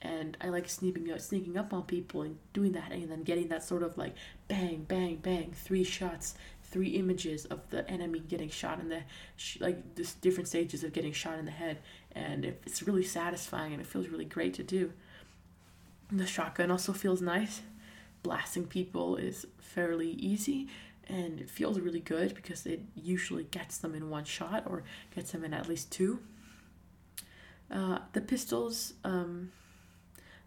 And 0.00 0.36
I 0.40 0.48
like 0.48 0.68
sneaking 0.68 1.10
up, 1.10 1.20
sneaking 1.20 1.56
up 1.56 1.72
on 1.72 1.82
people 1.82 2.22
and 2.22 2.38
doing 2.52 2.72
that, 2.72 2.92
and 2.92 3.10
then 3.10 3.24
getting 3.24 3.48
that 3.48 3.64
sort 3.64 3.82
of 3.82 3.98
like 3.98 4.14
bang, 4.46 4.84
bang, 4.86 5.16
bang, 5.16 5.52
three 5.52 5.82
shots, 5.82 6.36
three 6.62 6.90
images 6.90 7.46
of 7.46 7.68
the 7.70 7.88
enemy 7.90 8.20
getting 8.20 8.48
shot 8.48 8.78
in 8.78 8.90
the 8.90 9.02
sh- 9.36 9.58
like 9.60 9.96
this 9.96 10.14
different 10.14 10.46
stages 10.46 10.84
of 10.84 10.92
getting 10.92 11.12
shot 11.12 11.38
in 11.38 11.46
the 11.46 11.50
head, 11.50 11.78
and 12.12 12.44
it, 12.44 12.62
it's 12.64 12.84
really 12.84 13.02
satisfying 13.02 13.72
and 13.72 13.82
it 13.82 13.88
feels 13.88 14.06
really 14.08 14.24
great 14.24 14.54
to 14.54 14.62
do. 14.62 14.92
The 16.12 16.26
shotgun 16.26 16.70
also 16.70 16.92
feels 16.92 17.20
nice 17.20 17.62
blasting 18.22 18.66
people 18.66 19.16
is 19.16 19.46
fairly 19.58 20.10
easy 20.10 20.68
and 21.08 21.40
it 21.40 21.50
feels 21.50 21.80
really 21.80 22.00
good 22.00 22.34
because 22.34 22.66
it 22.66 22.82
usually 22.94 23.44
gets 23.44 23.78
them 23.78 23.94
in 23.94 24.10
one 24.10 24.24
shot 24.24 24.64
or 24.66 24.82
gets 25.14 25.32
them 25.32 25.44
in 25.44 25.54
at 25.54 25.68
least 25.68 25.90
two. 25.90 26.20
Uh, 27.70 27.98
the 28.12 28.20
pistols, 28.20 28.94
um, 29.04 29.50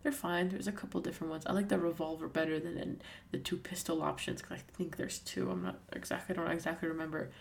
they're 0.04 0.12
fine. 0.12 0.50
There's 0.50 0.68
a 0.68 0.72
couple 0.72 1.00
different 1.02 1.32
ones. 1.32 1.46
I 1.46 1.54
like 1.54 1.70
the 1.70 1.78
revolver 1.78 2.28
better 2.28 2.60
than 2.60 3.02
the 3.32 3.38
two 3.38 3.58
pistol 3.58 4.02
options 4.02 4.42
because 4.42 4.58
I 4.58 4.62
think 4.78 4.98
there's 4.98 5.20
two. 5.20 5.52
I'm 5.52 5.64
not 5.64 5.80
exactly. 5.94 6.36
I 6.36 6.42
don't 6.42 6.52
exactly 6.52 6.90
remember. 6.90 7.32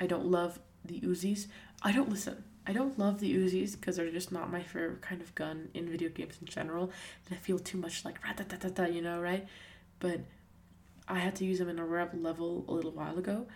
I 0.00 0.06
don't 0.06 0.26
love 0.26 0.58
the 0.84 1.00
Uzis. 1.00 1.46
I 1.82 1.92
don't 1.92 2.10
listen. 2.10 2.42
I 2.66 2.72
don't 2.72 2.98
love 2.98 3.20
the 3.20 3.34
Uzis 3.34 3.72
because 3.72 3.96
they're 3.96 4.10
just 4.10 4.32
not 4.32 4.50
my 4.50 4.62
favorite 4.62 5.00
kind 5.00 5.20
of 5.20 5.34
gun 5.34 5.68
in 5.74 5.88
video 5.88 6.08
games 6.08 6.38
in 6.40 6.46
general. 6.46 6.90
And 7.28 7.36
I 7.38 7.40
feel 7.40 7.58
too 7.58 7.78
much 7.78 8.04
like 8.04 8.22
rat 8.24 8.36
da 8.36 8.44
da 8.44 8.56
da 8.56 8.68
da 8.68 8.84
you 8.86 9.02
know, 9.02 9.20
right? 9.20 9.46
But 10.00 10.20
I 11.08 11.18
had 11.18 11.36
to 11.36 11.44
use 11.44 11.58
them 11.58 11.68
in 11.68 11.78
a 11.78 11.84
rep 11.84 12.12
level 12.14 12.64
a 12.68 12.72
little 12.72 12.92
while 12.92 13.18
ago, 13.18 13.46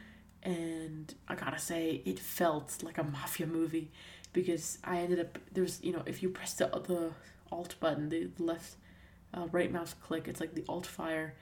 and 0.42 1.14
I 1.28 1.34
gotta 1.34 1.58
say 1.58 2.02
it 2.04 2.18
felt 2.18 2.82
like 2.82 2.98
a 2.98 3.04
mafia 3.04 3.46
movie 3.46 3.90
because 4.36 4.78
I 4.84 4.98
ended 4.98 5.18
up 5.18 5.38
there's 5.52 5.82
you 5.82 5.92
know 5.92 6.02
if 6.06 6.22
you 6.22 6.28
press 6.28 6.54
the 6.54 6.66
the 6.66 7.12
alt 7.50 7.74
button 7.80 8.10
the 8.10 8.28
left 8.38 8.76
uh, 9.32 9.46
right 9.50 9.72
mouse 9.72 9.94
click 9.94 10.28
it's 10.28 10.40
like 10.40 10.54
the 10.54 10.64
alt 10.68 10.86
fire 10.86 11.34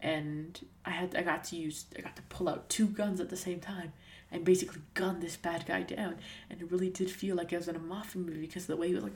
and 0.00 0.58
I 0.84 0.90
had 0.90 1.16
I 1.16 1.22
got 1.22 1.44
to 1.44 1.56
use 1.56 1.86
I 1.98 2.00
got 2.00 2.16
to 2.16 2.22
pull 2.22 2.48
out 2.48 2.68
two 2.68 2.86
guns 2.86 3.20
at 3.20 3.30
the 3.30 3.36
same 3.36 3.58
time 3.60 3.92
and 4.30 4.44
basically 4.44 4.80
gun 4.94 5.18
this 5.18 5.36
bad 5.36 5.66
guy 5.66 5.82
down 5.82 6.16
and 6.48 6.62
it 6.62 6.70
really 6.70 6.88
did 6.88 7.10
feel 7.10 7.34
like 7.34 7.52
I 7.52 7.56
was 7.56 7.68
in 7.68 7.76
a 7.76 7.80
mafia 7.80 8.22
movie 8.22 8.40
because 8.40 8.62
of 8.62 8.68
the 8.68 8.76
way 8.76 8.88
he 8.88 8.94
was 8.94 9.04
like 9.04 9.12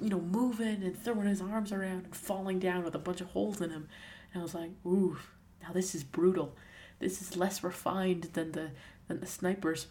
you 0.00 0.08
know 0.08 0.20
moving 0.20 0.84
and 0.84 0.96
throwing 0.96 1.26
his 1.26 1.42
arms 1.42 1.72
around 1.72 2.04
and 2.04 2.16
falling 2.16 2.60
down 2.60 2.84
with 2.84 2.94
a 2.94 2.98
bunch 3.00 3.20
of 3.20 3.28
holes 3.28 3.60
in 3.60 3.70
him 3.70 3.88
and 4.32 4.40
I 4.40 4.44
was 4.44 4.54
like 4.54 4.70
ooh 4.86 5.18
now 5.62 5.72
this 5.72 5.94
is 5.94 6.04
brutal 6.04 6.56
this 7.02 7.20
is 7.20 7.36
less 7.36 7.64
refined 7.64 8.24
than 8.34 8.52
the 8.52 8.70
than 9.08 9.20
the 9.20 9.26
snipers 9.26 9.88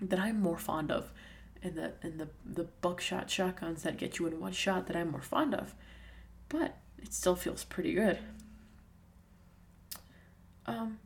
that 0.00 0.18
I'm 0.18 0.40
more 0.40 0.58
fond 0.58 0.92
of 0.92 1.10
and 1.62 1.74
the 1.76 1.92
and 2.02 2.20
the 2.20 2.28
the 2.44 2.64
buckshot 2.82 3.30
shotguns 3.30 3.82
that 3.82 3.96
get 3.96 4.18
you 4.18 4.26
in 4.26 4.38
one 4.38 4.52
shot 4.52 4.86
that 4.86 4.96
I'm 4.96 5.10
more 5.10 5.22
fond 5.22 5.54
of. 5.54 5.74
But 6.48 6.76
it 6.98 7.12
still 7.12 7.36
feels 7.36 7.64
pretty 7.64 7.94
good. 7.94 8.18
Um 10.66 10.98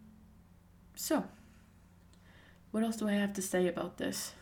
so 0.97 1.25
what 2.73 2.83
else 2.83 2.97
do 2.97 3.09
I 3.09 3.13
have 3.13 3.33
to 3.35 3.43
say 3.43 3.69
about 3.69 3.99
this? 3.99 4.33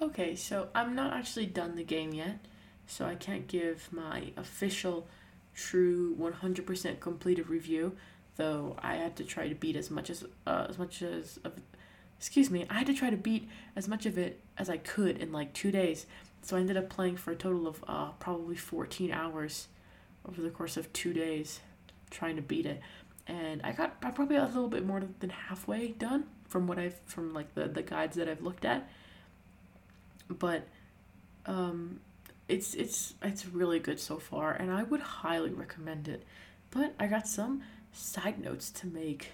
Okay, 0.00 0.34
so 0.34 0.68
I'm 0.74 0.94
not 0.94 1.12
actually 1.12 1.46
done 1.46 1.76
the 1.76 1.84
game 1.84 2.12
yet, 2.12 2.38
so 2.86 3.06
I 3.06 3.14
can't 3.14 3.46
give 3.46 3.92
my 3.92 4.32
official 4.36 5.06
true 5.54 6.16
100% 6.16 7.00
completed 7.00 7.48
review, 7.48 7.96
though 8.36 8.76
I 8.78 8.96
had 8.96 9.16
to 9.16 9.24
try 9.24 9.48
to 9.48 9.54
beat 9.54 9.76
as 9.76 9.90
much 9.90 10.10
as 10.10 10.24
uh, 10.46 10.66
as 10.68 10.78
much 10.78 11.02
as 11.02 11.38
of 11.44 11.52
excuse 12.18 12.50
me, 12.50 12.64
I 12.70 12.74
had 12.74 12.86
to 12.86 12.94
try 12.94 13.10
to 13.10 13.16
beat 13.16 13.48
as 13.74 13.88
much 13.88 14.06
of 14.06 14.16
it 14.16 14.40
as 14.56 14.70
I 14.70 14.76
could 14.76 15.18
in 15.18 15.32
like 15.32 15.52
2 15.54 15.72
days. 15.72 16.06
So 16.42 16.56
I 16.56 16.60
ended 16.60 16.76
up 16.76 16.88
playing 16.88 17.16
for 17.16 17.32
a 17.32 17.36
total 17.36 17.66
of 17.66 17.84
uh, 17.88 18.10
probably 18.20 18.54
14 18.54 19.10
hours 19.10 19.68
over 20.28 20.40
the 20.40 20.50
course 20.50 20.76
of 20.76 20.92
2 20.92 21.12
days 21.12 21.60
trying 22.10 22.36
to 22.36 22.42
beat 22.42 22.66
it. 22.66 22.80
And 23.26 23.60
I 23.62 23.72
got 23.72 23.96
I 24.02 24.10
probably 24.10 24.36
a 24.36 24.44
little 24.44 24.68
bit 24.68 24.86
more 24.86 25.02
than 25.20 25.30
halfway 25.30 25.88
done 25.88 26.24
from 26.48 26.66
what 26.66 26.78
I've 26.78 26.98
from 27.06 27.32
like 27.34 27.54
the 27.54 27.68
the 27.68 27.82
guides 27.82 28.16
that 28.16 28.28
I've 28.28 28.42
looked 28.42 28.64
at. 28.64 28.88
But 30.28 30.66
um 31.46 32.00
it's 32.52 32.74
it's 32.74 33.14
it's 33.22 33.46
really 33.46 33.78
good 33.78 33.98
so 33.98 34.18
far 34.18 34.52
and 34.52 34.70
I 34.70 34.82
would 34.82 35.00
highly 35.00 35.50
recommend 35.50 36.06
it. 36.06 36.24
But 36.70 36.94
I 36.98 37.06
got 37.06 37.26
some 37.26 37.62
side 37.92 38.38
notes 38.38 38.70
to 38.70 38.86
make. 38.86 39.30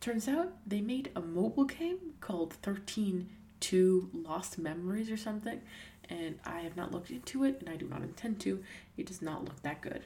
Turns 0.00 0.28
out 0.28 0.52
they 0.66 0.82
made 0.82 1.10
a 1.16 1.20
mobile 1.20 1.64
game 1.64 2.14
called 2.20 2.52
13 2.62 3.30
2 3.60 4.10
Lost 4.12 4.58
Memories 4.58 5.10
or 5.10 5.16
something, 5.16 5.62
and 6.10 6.38
I 6.44 6.60
have 6.60 6.76
not 6.76 6.92
looked 6.92 7.10
into 7.10 7.44
it 7.44 7.60
and 7.60 7.70
I 7.70 7.76
do 7.76 7.88
not 7.88 8.02
intend 8.02 8.38
to. 8.40 8.62
It 8.98 9.06
does 9.06 9.22
not 9.22 9.46
look 9.46 9.62
that 9.62 9.80
good. 9.80 10.02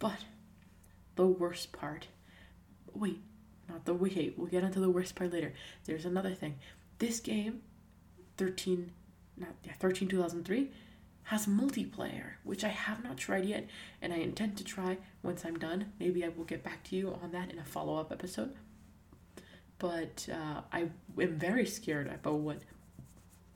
But 0.00 0.24
the 1.14 1.26
worst 1.26 1.70
part 1.72 2.08
wait, 2.92 3.20
not 3.68 3.84
the 3.84 3.94
wait, 3.94 4.34
we'll 4.36 4.46
get 4.48 4.64
into 4.64 4.80
the 4.80 4.90
worst 4.90 5.14
part 5.14 5.32
later. 5.32 5.52
There's 5.84 6.06
another 6.06 6.34
thing. 6.34 6.58
This 6.98 7.20
game, 7.20 7.60
13 8.36 8.90
not 9.38 9.50
yeah, 9.64 9.72
13 9.78 10.08
2003 10.08 10.70
has 11.26 11.46
multiplayer, 11.46 12.34
which 12.44 12.62
I 12.62 12.68
have 12.68 13.02
not 13.02 13.16
tried 13.16 13.44
yet, 13.44 13.66
and 14.00 14.12
I 14.12 14.18
intend 14.18 14.56
to 14.58 14.64
try 14.64 14.98
once 15.22 15.44
I'm 15.44 15.58
done. 15.58 15.92
Maybe 15.98 16.24
I 16.24 16.28
will 16.28 16.44
get 16.44 16.62
back 16.62 16.84
to 16.84 16.96
you 16.96 17.18
on 17.22 17.32
that 17.32 17.50
in 17.50 17.58
a 17.58 17.64
follow 17.64 17.96
up 17.96 18.12
episode. 18.12 18.54
But 19.78 20.28
uh, 20.32 20.60
I 20.72 20.88
am 21.20 21.38
very 21.38 21.66
scared 21.66 22.06
about 22.06 22.34
what 22.34 22.58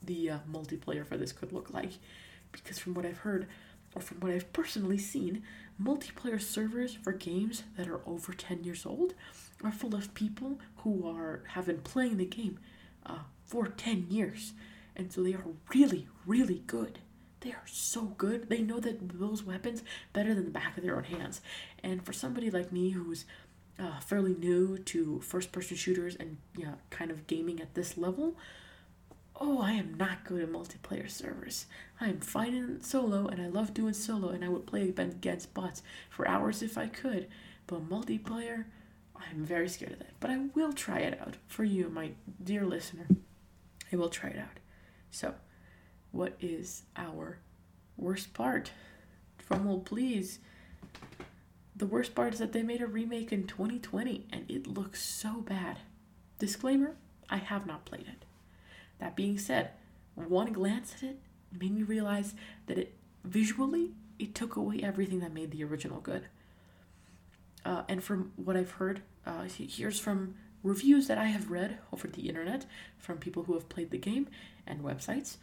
the 0.02 0.30
uh, 0.30 0.38
multiplayer 0.50 1.06
for 1.06 1.16
this 1.16 1.32
could 1.32 1.52
look 1.52 1.72
like, 1.72 1.92
because 2.50 2.78
from 2.78 2.94
what 2.94 3.06
I've 3.06 3.18
heard, 3.18 3.46
or 3.94 4.02
from 4.02 4.18
what 4.18 4.32
I've 4.32 4.52
personally 4.52 4.98
seen, 4.98 5.44
multiplayer 5.80 6.40
servers 6.40 6.94
for 6.94 7.12
games 7.12 7.62
that 7.76 7.86
are 7.88 8.00
over 8.04 8.32
10 8.32 8.64
years 8.64 8.84
old 8.84 9.14
are 9.62 9.72
full 9.72 9.94
of 9.94 10.12
people 10.14 10.58
who 10.78 11.08
are 11.08 11.42
have 11.48 11.66
been 11.66 11.80
playing 11.82 12.16
the 12.16 12.24
game 12.24 12.58
uh, 13.06 13.18
for 13.44 13.66
10 13.68 14.06
years 14.10 14.52
and 14.96 15.12
so 15.12 15.22
they 15.22 15.34
are 15.34 15.44
really 15.74 16.06
really 16.26 16.62
good 16.66 16.98
they 17.40 17.52
are 17.52 17.62
so 17.66 18.02
good. 18.02 18.48
They 18.48 18.62
know 18.62 18.80
that 18.80 19.18
those 19.18 19.42
weapons 19.42 19.82
better 20.12 20.34
than 20.34 20.44
the 20.44 20.50
back 20.50 20.76
of 20.76 20.82
their 20.82 20.96
own 20.96 21.04
hands. 21.04 21.40
And 21.82 22.04
for 22.04 22.12
somebody 22.12 22.50
like 22.50 22.70
me 22.70 22.90
who's 22.90 23.24
uh, 23.78 23.98
fairly 24.00 24.34
new 24.34 24.78
to 24.78 25.20
first 25.20 25.52
person 25.52 25.76
shooters 25.76 26.16
and 26.16 26.36
you 26.56 26.66
know, 26.66 26.74
kind 26.90 27.10
of 27.10 27.26
gaming 27.26 27.60
at 27.60 27.74
this 27.74 27.96
level, 27.96 28.36
oh, 29.40 29.62
I 29.62 29.72
am 29.72 29.94
not 29.94 30.24
good 30.24 30.42
at 30.42 30.52
multiplayer 30.52 31.08
servers. 31.08 31.66
I 32.00 32.08
am 32.08 32.20
fine 32.20 32.54
in 32.54 32.82
solo 32.82 33.26
and 33.26 33.40
I 33.40 33.46
love 33.46 33.72
doing 33.72 33.94
solo 33.94 34.28
and 34.28 34.44
I 34.44 34.48
would 34.48 34.66
play 34.66 34.82
against 34.82 35.54
bots 35.54 35.82
for 36.10 36.28
hours 36.28 36.62
if 36.62 36.76
I 36.76 36.88
could. 36.88 37.26
But 37.66 37.88
multiplayer, 37.88 38.66
I'm 39.16 39.44
very 39.44 39.68
scared 39.68 39.92
of 39.92 39.98
that. 40.00 40.12
But 40.20 40.30
I 40.30 40.38
will 40.54 40.74
try 40.74 41.00
it 41.00 41.18
out 41.20 41.36
for 41.46 41.64
you, 41.64 41.88
my 41.88 42.10
dear 42.42 42.66
listener. 42.66 43.06
I 43.90 43.96
will 43.96 44.10
try 44.10 44.30
it 44.30 44.38
out. 44.38 44.60
So, 45.10 45.34
what 46.12 46.36
is 46.40 46.82
our 46.96 47.38
worst 47.96 48.34
part? 48.34 48.72
Drumroll, 49.48 49.84
please. 49.84 50.38
The 51.74 51.86
worst 51.86 52.14
part 52.14 52.34
is 52.34 52.40
that 52.40 52.52
they 52.52 52.62
made 52.62 52.82
a 52.82 52.86
remake 52.86 53.32
in 53.32 53.46
2020 53.46 54.26
and 54.32 54.50
it 54.50 54.66
looks 54.66 55.02
so 55.02 55.40
bad. 55.40 55.78
Disclaimer 56.38 56.96
I 57.28 57.36
have 57.36 57.66
not 57.66 57.84
played 57.84 58.08
it. 58.08 58.24
That 58.98 59.16
being 59.16 59.38
said, 59.38 59.70
one 60.14 60.52
glance 60.52 60.94
at 60.96 61.02
it 61.02 61.20
made 61.58 61.74
me 61.74 61.82
realize 61.82 62.34
that 62.66 62.76
it 62.76 62.94
visually 63.24 63.92
it 64.18 64.34
took 64.34 64.56
away 64.56 64.80
everything 64.82 65.20
that 65.20 65.32
made 65.32 65.50
the 65.50 65.64
original 65.64 66.00
good. 66.00 66.26
Uh, 67.64 67.82
and 67.88 68.02
from 68.02 68.32
what 68.36 68.56
I've 68.56 68.72
heard, 68.72 69.02
uh, 69.26 69.44
here's 69.44 70.00
from 70.00 70.34
reviews 70.62 71.06
that 71.06 71.18
I 71.18 71.26
have 71.26 71.50
read 71.50 71.78
over 71.92 72.08
the 72.08 72.28
internet 72.28 72.66
from 72.98 73.18
people 73.18 73.44
who 73.44 73.54
have 73.54 73.68
played 73.68 73.90
the 73.90 73.98
game 73.98 74.28
and 74.66 74.82
websites 74.82 75.36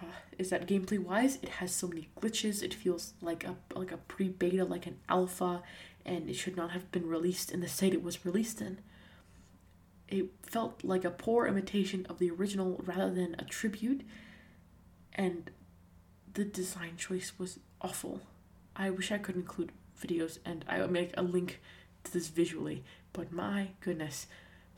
uh, 0.00 0.06
is 0.38 0.50
that 0.50 0.66
gameplay 0.66 0.98
wise 0.98 1.38
it 1.42 1.48
has 1.48 1.74
so 1.74 1.88
many 1.88 2.08
glitches. 2.20 2.62
It 2.62 2.74
feels 2.74 3.14
like 3.20 3.44
a 3.44 3.56
like 3.74 3.92
a 3.92 3.96
pre-beta 3.96 4.64
like 4.64 4.86
an 4.86 4.98
alpha 5.08 5.62
and 6.04 6.28
it 6.28 6.34
should 6.34 6.56
not 6.56 6.70
have 6.70 6.90
been 6.90 7.06
released 7.06 7.50
in 7.50 7.60
the 7.60 7.68
state 7.68 7.92
it 7.92 8.02
was 8.02 8.24
released 8.24 8.60
in. 8.60 8.78
It 10.08 10.30
felt 10.42 10.82
like 10.82 11.04
a 11.04 11.10
poor 11.10 11.46
imitation 11.46 12.06
of 12.08 12.18
the 12.18 12.30
original 12.30 12.80
rather 12.84 13.12
than 13.12 13.36
a 13.38 13.44
tribute 13.44 14.02
and 15.14 15.50
the 16.32 16.44
design 16.44 16.96
choice 16.96 17.32
was 17.38 17.58
awful. 17.80 18.22
I 18.76 18.90
wish 18.90 19.10
i 19.10 19.18
could 19.18 19.34
include 19.36 19.72
videos 20.00 20.38
and 20.44 20.64
i 20.68 20.80
would 20.80 20.90
make 20.90 21.12
a 21.16 21.22
link 21.22 21.60
to 22.04 22.12
this 22.12 22.28
visually 22.28 22.84
but 23.12 23.32
my 23.32 23.68
goodness 23.80 24.26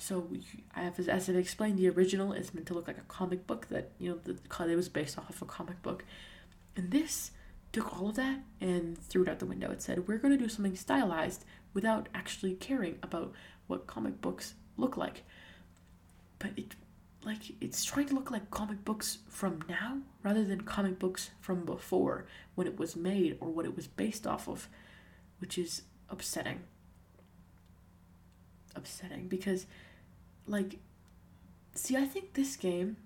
so 0.00 0.26
I 0.74 0.80
have, 0.80 0.98
as 0.98 1.28
I've 1.28 1.36
explained, 1.36 1.78
the 1.78 1.90
original 1.90 2.32
is 2.32 2.54
meant 2.54 2.66
to 2.68 2.74
look 2.74 2.88
like 2.88 2.96
a 2.96 3.02
comic 3.02 3.46
book 3.46 3.68
that 3.68 3.90
you 3.98 4.10
know 4.10 4.18
the 4.24 4.70
it 4.70 4.74
was 4.74 4.88
based 4.88 5.18
off 5.18 5.28
of 5.28 5.42
a 5.42 5.44
comic 5.44 5.82
book, 5.82 6.04
and 6.74 6.90
this 6.90 7.32
took 7.70 7.94
all 7.94 8.08
of 8.08 8.16
that 8.16 8.40
and 8.62 8.96
threw 8.96 9.22
it 9.22 9.28
out 9.28 9.40
the 9.40 9.46
window. 9.46 9.70
It 9.70 9.82
said 9.82 10.08
we're 10.08 10.16
going 10.16 10.36
to 10.36 10.42
do 10.42 10.48
something 10.48 10.74
stylized 10.74 11.44
without 11.74 12.08
actually 12.14 12.54
caring 12.54 12.98
about 13.02 13.32
what 13.66 13.86
comic 13.86 14.22
books 14.22 14.54
look 14.78 14.96
like. 14.96 15.22
But 16.38 16.52
it 16.56 16.74
like 17.22 17.52
it's 17.60 17.84
trying 17.84 18.06
to 18.06 18.14
look 18.14 18.30
like 18.30 18.50
comic 18.50 18.82
books 18.86 19.18
from 19.28 19.62
now 19.68 19.98
rather 20.22 20.44
than 20.44 20.62
comic 20.62 20.98
books 20.98 21.30
from 21.40 21.66
before 21.66 22.24
when 22.54 22.66
it 22.66 22.78
was 22.78 22.96
made 22.96 23.36
or 23.38 23.48
what 23.48 23.66
it 23.66 23.76
was 23.76 23.86
based 23.86 24.26
off 24.26 24.48
of, 24.48 24.66
which 25.40 25.58
is 25.58 25.82
upsetting. 26.08 26.60
Upsetting 28.74 29.28
because 29.28 29.66
like 30.50 30.78
see 31.74 31.96
i 31.96 32.04
think 32.04 32.34
this 32.34 32.56
game 32.56 32.96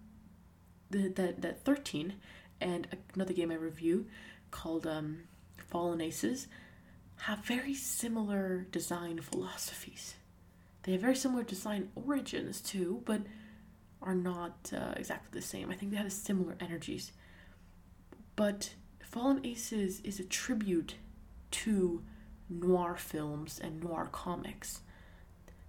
the 0.90 1.08
that 1.08 1.42
that 1.42 1.64
13 1.64 2.14
and 2.60 2.86
another 3.14 3.32
game 3.32 3.50
i 3.50 3.54
review 3.54 4.06
called 4.50 4.86
um 4.86 5.24
fallen 5.56 6.00
aces 6.00 6.46
have 7.16 7.38
very 7.40 7.74
similar 7.74 8.66
design 8.70 9.20
philosophies. 9.20 10.14
They 10.82 10.92
have 10.92 11.00
very 11.00 11.16
similar 11.16 11.42
design 11.42 11.90
origins 11.94 12.60
too 12.60 13.02
but 13.04 13.22
are 14.02 14.14
not 14.14 14.70
uh, 14.76 14.92
exactly 14.96 15.30
the 15.32 15.46
same. 15.46 15.70
I 15.70 15.74
think 15.74 15.92
they 15.92 15.96
have 15.96 16.12
similar 16.12 16.56
energies. 16.60 17.12
But 18.36 18.74
Fallen 19.02 19.40
Aces 19.46 20.00
is 20.00 20.20
a 20.20 20.24
tribute 20.24 20.96
to 21.52 22.02
noir 22.50 22.96
films 22.96 23.58
and 23.62 23.82
noir 23.82 24.08
comics. 24.12 24.80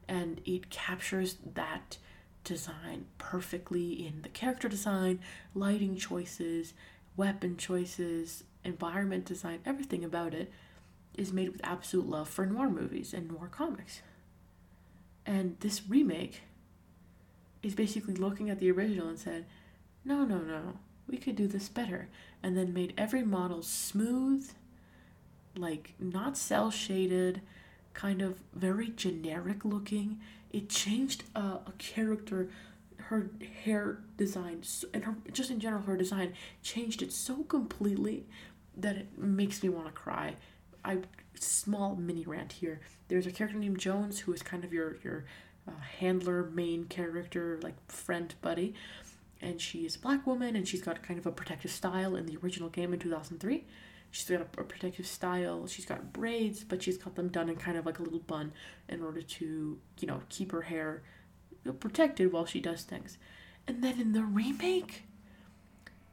And 0.08 0.42
it 0.46 0.70
captures 0.70 1.38
that 1.54 1.98
design 2.44 3.06
perfectly 3.18 4.06
in 4.06 4.22
the 4.22 4.30
character 4.30 4.70
design, 4.70 5.20
lighting 5.54 5.96
choices, 5.98 6.74
weapon 7.18 7.58
choices, 7.58 8.44
environment 8.64 9.26
design, 9.26 9.60
everything 9.66 10.04
about 10.04 10.34
it 10.34 10.52
is 11.16 11.32
made 11.32 11.50
with 11.50 11.62
absolute 11.64 12.08
love 12.08 12.30
for 12.30 12.46
noir 12.46 12.70
movies 12.70 13.14
and 13.14 13.30
noir 13.30 13.48
comics. 13.48 14.02
And 15.26 15.58
this 15.62 15.88
remake 15.88 16.42
is 17.64 17.74
basically 17.74 18.16
looking 18.16 18.50
at 18.50 18.60
the 18.60 18.70
original 18.70 19.08
and 19.08 19.18
said, 19.18 19.46
no, 20.04 20.24
no, 20.24 20.38
no, 20.40 20.80
we 21.08 21.18
could 21.18 21.36
do 21.36 21.48
this 21.48 21.68
better. 21.68 22.10
And 22.44 22.56
then 22.56 22.74
made 22.74 22.94
every 22.98 23.24
model 23.24 23.64
smooth, 23.64 24.52
like 25.58 25.94
not 26.00 26.38
cel 26.38 26.70
shaded, 26.70 27.42
kind 27.96 28.22
of 28.22 28.38
very 28.54 28.90
generic 28.90 29.66
looking. 29.66 30.20
It 30.52 30.70
changed 30.70 31.24
uh, 31.36 31.58
a 31.66 31.72
character, 31.80 32.50
her 32.98 33.32
hair 33.64 34.00
design, 34.18 34.62
and 34.94 35.06
her 35.06 35.16
just 35.32 35.50
in 35.50 35.60
general 35.60 35.82
her 35.84 35.98
design 35.98 36.34
changed 36.62 37.02
it 37.02 37.12
so 37.12 37.44
completely 37.44 38.26
that 38.78 38.98
it 38.98 39.18
makes 39.18 39.64
me 39.64 39.70
want 39.70 39.88
to 39.88 39.92
cry. 39.94 40.36
I 40.84 41.00
small 41.40 41.96
mini 41.96 42.26
rant 42.26 42.52
here. 42.54 42.82
There's 43.08 43.26
a 43.26 43.32
character 43.32 43.58
named 43.58 43.80
Jones 43.80 44.20
who 44.20 44.34
is 44.34 44.44
kind 44.44 44.64
of 44.64 44.72
your 44.72 44.98
your 45.04 45.26
uh, 45.68 45.72
handler, 46.00 46.44
main 46.54 46.86
character, 46.86 47.60
like 47.64 47.76
friend 47.90 48.34
buddy, 48.42 48.76
and 49.42 49.60
she's 49.60 49.96
a 49.96 50.00
black 50.00 50.28
woman 50.28 50.56
and 50.56 50.68
she's 50.68 50.82
got 50.82 51.02
kind 51.02 51.20
of 51.20 51.26
a 51.26 51.32
protective 51.32 51.72
style 51.72 52.16
in 52.16 52.26
the 52.26 52.38
original 52.44 52.70
game 52.70 52.94
in 52.94 53.00
2003. 53.00 53.64
She's 54.12 54.30
got 54.30 54.42
a, 54.42 54.62
a 54.62 54.64
protective 54.64 55.08
style. 55.08 55.68
She's 55.68 55.86
got 55.86 56.14
braids, 56.14 56.64
but 56.64 56.82
she's 56.84 56.98
got 56.98 57.16
them 57.16 57.28
done 57.30 57.50
in 57.50 57.56
kind 57.56 57.78
of 57.78 57.86
like 57.86 58.00
a 58.00 58.04
little 58.04 58.20
bun 58.20 58.54
in 58.88 59.04
order 59.04 59.22
to, 59.22 59.80
you 60.00 60.08
know, 60.08 60.22
keep 60.30 60.52
her 60.52 60.64
hair 60.64 61.04
protected 61.80 62.32
while 62.32 62.46
she 62.46 62.60
does 62.60 62.84
things. 62.84 63.18
And 63.68 63.84
then 63.84 64.00
in 64.00 64.14
the 64.14 64.24
remake, 64.24 65.04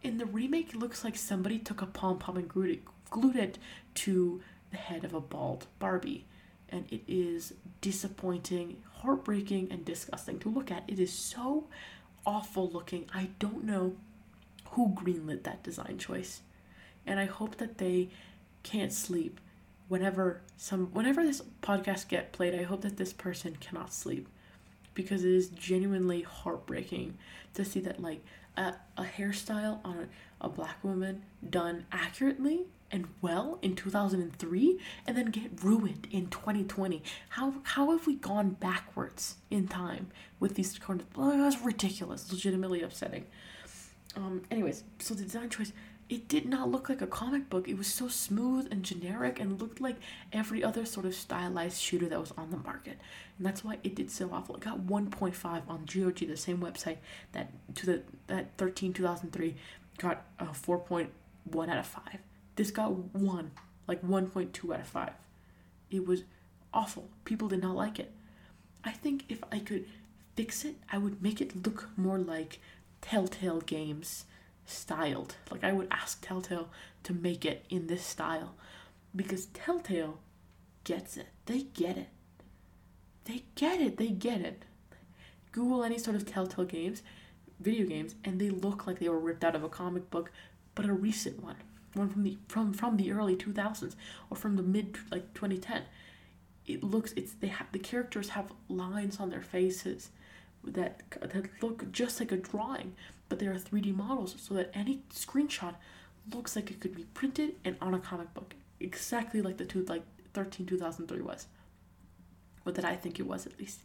in 0.03 0.19
the 0.19 0.27
remake, 0.27 0.71
it 0.71 0.77
looks 0.77 1.05
like 1.05 1.17
somebody 1.17 1.59
took 1.59 1.83
a 1.83 1.87
pom 1.87 2.19
pom 2.19 2.37
and 2.37 2.49
glued 2.49 2.71
it, 2.71 2.83
glued 3.11 3.37
it 3.37 3.59
to 3.95 4.41
the 4.71 4.79
head 4.79 5.05
of 5.05 5.15
a 5.15 5.21
bald 5.21 5.67
Barbie. 5.79 6.27
And 6.69 6.87
it 6.91 7.03
is 7.07 7.53
disappointing, 7.83 8.79
heartbreaking, 9.01 9.69
and 9.71 9.85
disgusting 9.85 10.39
to 10.41 10.49
look 10.49 10.71
at. 10.71 10.85
It 10.89 10.99
is 10.99 11.13
so 11.13 11.69
awful 12.25 12.71
looking. 12.71 13.05
I 13.13 13.29
don't 13.39 13.65
know 13.65 13.97
who 14.71 14.89
greenlit 14.95 15.43
that 15.43 15.63
design 15.63 15.99
choice. 15.99 16.41
And 17.07 17.19
I 17.19 17.25
hope 17.27 17.57
that 17.57 17.79
they 17.79 18.11
can't 18.63 18.93
sleep. 18.93 19.41
Whenever 19.89 20.43
some 20.57 20.87
whenever 20.87 21.23
this 21.25 21.43
podcast 21.63 22.09
get 22.09 22.33
played, 22.33 22.55
I 22.55 22.63
hope 22.63 22.83
that 22.83 22.97
this 22.97 23.13
person 23.13 23.57
cannot 23.61 23.93
sleep. 23.93 24.29
Because 24.95 25.25
it 25.25 25.33
is 25.33 25.49
genuinely 25.49 26.23
heartbreaking 26.23 27.17
to 27.55 27.65
see 27.65 27.81
that 27.81 28.01
like 28.01 28.23
a, 28.57 28.75
a 28.97 29.05
hairstyle 29.05 29.81
on 29.85 30.09
a, 30.41 30.47
a 30.47 30.49
black 30.49 30.83
woman 30.83 31.23
done 31.49 31.87
accurately 31.93 32.67
and 32.91 33.09
well 33.23 33.59
in 33.63 33.75
2003 33.75 34.79
and 35.07 35.17
then 35.17 35.27
get 35.27 35.51
ruined 35.63 36.07
in 36.11 36.27
2020 36.27 37.03
how 37.31 37.55
how 37.63 37.91
have 37.91 38.07
we 38.07 38.15
gone 38.15 38.51
backwards 38.51 39.37
in 39.51 39.67
time 39.67 40.09
with 40.39 40.55
these 40.55 40.79
kind 40.79 41.01
of 41.01 41.07
oh, 41.17 41.37
that's 41.39 41.61
ridiculous 41.63 42.31
legitimately 42.31 42.83
upsetting. 42.83 43.27
Um 44.15 44.43
anyways 44.51 44.85
so 44.99 45.15
the 45.15 45.25
design 45.25 45.49
choice 45.49 45.73
it 46.13 46.29
did 46.29 46.47
not 46.47 46.71
look 46.71 46.89
like 46.89 47.01
a 47.01 47.07
comic 47.07 47.49
book 47.49 47.69
it 47.69 47.79
was 47.79 47.87
so 47.87 48.07
smooth 48.09 48.69
and 48.71 48.83
generic 48.83 49.41
and 49.41 49.61
looked 49.61 49.81
like 49.81 49.97
every 50.33 50.63
other 50.63 50.85
sort 50.85 51.07
of 51.07 51.15
stylized 51.15 51.81
shooter 51.81 52.09
that 52.09 52.21
was 52.21 52.33
on 52.37 52.51
the 52.51 52.57
market 52.59 52.99
and 53.39 53.47
that's 53.47 53.65
why 53.65 53.79
it 53.83 53.95
did 53.95 54.11
so 54.11 54.29
awful 54.33 54.55
it 54.57 54.61
got 54.61 54.81
1.5 54.81 55.63
on 55.69 55.87
GOG 55.87 56.19
the 56.29 56.37
same 56.37 56.59
website 56.59 56.99
that 57.33 57.51
to 57.75 57.87
the 57.87 58.03
that 58.27 58.49
13 58.59 58.93
2003 58.93 59.55
got 59.99 60.25
a 60.39 60.47
4.1 60.47 61.69
out 61.69 61.79
of 61.79 61.87
5 61.87 62.03
this 62.57 62.71
got 62.71 62.93
one, 63.15 63.53
like 63.87 64.03
1.2 64.03 64.75
out 64.75 64.81
of 64.81 64.87
5. 64.87 65.11
It 65.91 66.07
was 66.07 66.25
awful. 66.73 67.09
People 67.25 67.49
did 67.49 67.63
not 67.63 67.77
like 67.77 67.99
it. 67.99 68.13
I 68.85 68.91
think 68.91 69.25
if 69.29 69.43
I 69.51 69.59
could 69.59 69.87
fix 70.37 70.65
it, 70.65 70.77
I 70.91 70.99
would 70.99 71.23
make 71.23 71.41
it 71.41 71.65
look 71.65 71.89
more 71.97 72.19
like 72.19 72.61
Telltale 73.01 73.61
Games 73.61 74.25
styled. 74.67 75.37
Like 75.51 75.65
I 75.65 75.73
would 75.73 75.89
ask 75.91 76.21
Telltale 76.21 76.71
to 77.05 77.13
make 77.13 77.45
it 77.45 77.65
in 77.71 77.87
this 77.87 78.05
style 78.05 78.55
because 79.15 79.47
Telltale 79.47 80.19
gets 80.85 81.17
it. 81.17 81.29
They 81.47 81.63
get 81.75 81.97
it. 81.97 82.09
They 83.25 83.45
get 83.55 83.81
it. 83.81 83.97
They 83.97 84.09
get 84.09 84.41
it. 84.41 84.65
Google 85.53 85.85
any 85.85 85.99
sort 85.99 86.17
of 86.17 86.27
Telltale 86.27 86.65
games, 86.65 87.03
video 87.61 87.87
games, 87.87 88.15
and 88.25 88.41
they 88.41 88.51
look 88.51 88.87
like 88.87 88.99
they 88.99 89.09
were 89.09 89.19
ripped 89.19 89.45
out 89.45 89.55
of 89.55 89.63
a 89.63 89.69
comic 89.69 90.11
book, 90.11 90.31
but 90.75 90.87
a 90.87 90.93
recent 90.93 91.43
one 91.43 91.57
one 91.95 92.09
from 92.09 92.23
the 92.23 92.37
from 92.49 92.73
from 92.73 92.97
the 92.97 93.13
early 93.13 93.37
2000s 93.37 93.95
or 94.31 94.37
from 94.37 94.57
the 94.57 94.63
mid 94.63 94.97
like 95.11 95.33
2010 95.35 95.83
it 96.67 96.83
looks 96.83 97.13
it's 97.13 97.35
they 97.35 97.49
have 97.49 97.67
the 97.73 97.79
characters 97.79 98.31
have 98.31 98.53
lines 98.69 99.19
on 99.21 99.31
their 99.31 99.43
faces 99.43 100.11
that 100.65 101.03
that 101.21 101.47
look 101.61 101.91
just 101.93 102.21
like 102.21 102.33
a 102.33 102.37
drawing 102.37 102.95
but 103.33 103.39
they 103.39 103.47
are 103.47 103.55
3d 103.55 103.95
models 103.95 104.35
so 104.39 104.53
that 104.55 104.71
any 104.75 105.01
screenshot 105.11 105.75
looks 106.35 106.55
like 106.55 106.71
it 106.71 106.81
could 106.81 106.95
be 106.95 107.05
printed 107.15 107.55
and 107.65 107.77
on 107.81 107.95
a 107.95 107.99
comic 107.99 108.33
book 108.35 108.55
exactly 108.79 109.41
like 109.41 109.57
the 109.57 109.65
two 109.65 109.85
like 109.85 110.03
13 110.35 110.67
2003 110.67 111.21
was 111.23 111.47
what 112.65 112.75
that 112.75 112.85
i 112.85 112.95
think 112.95 113.19
it 113.19 113.27
was 113.27 113.47
at 113.47 113.59
least 113.59 113.81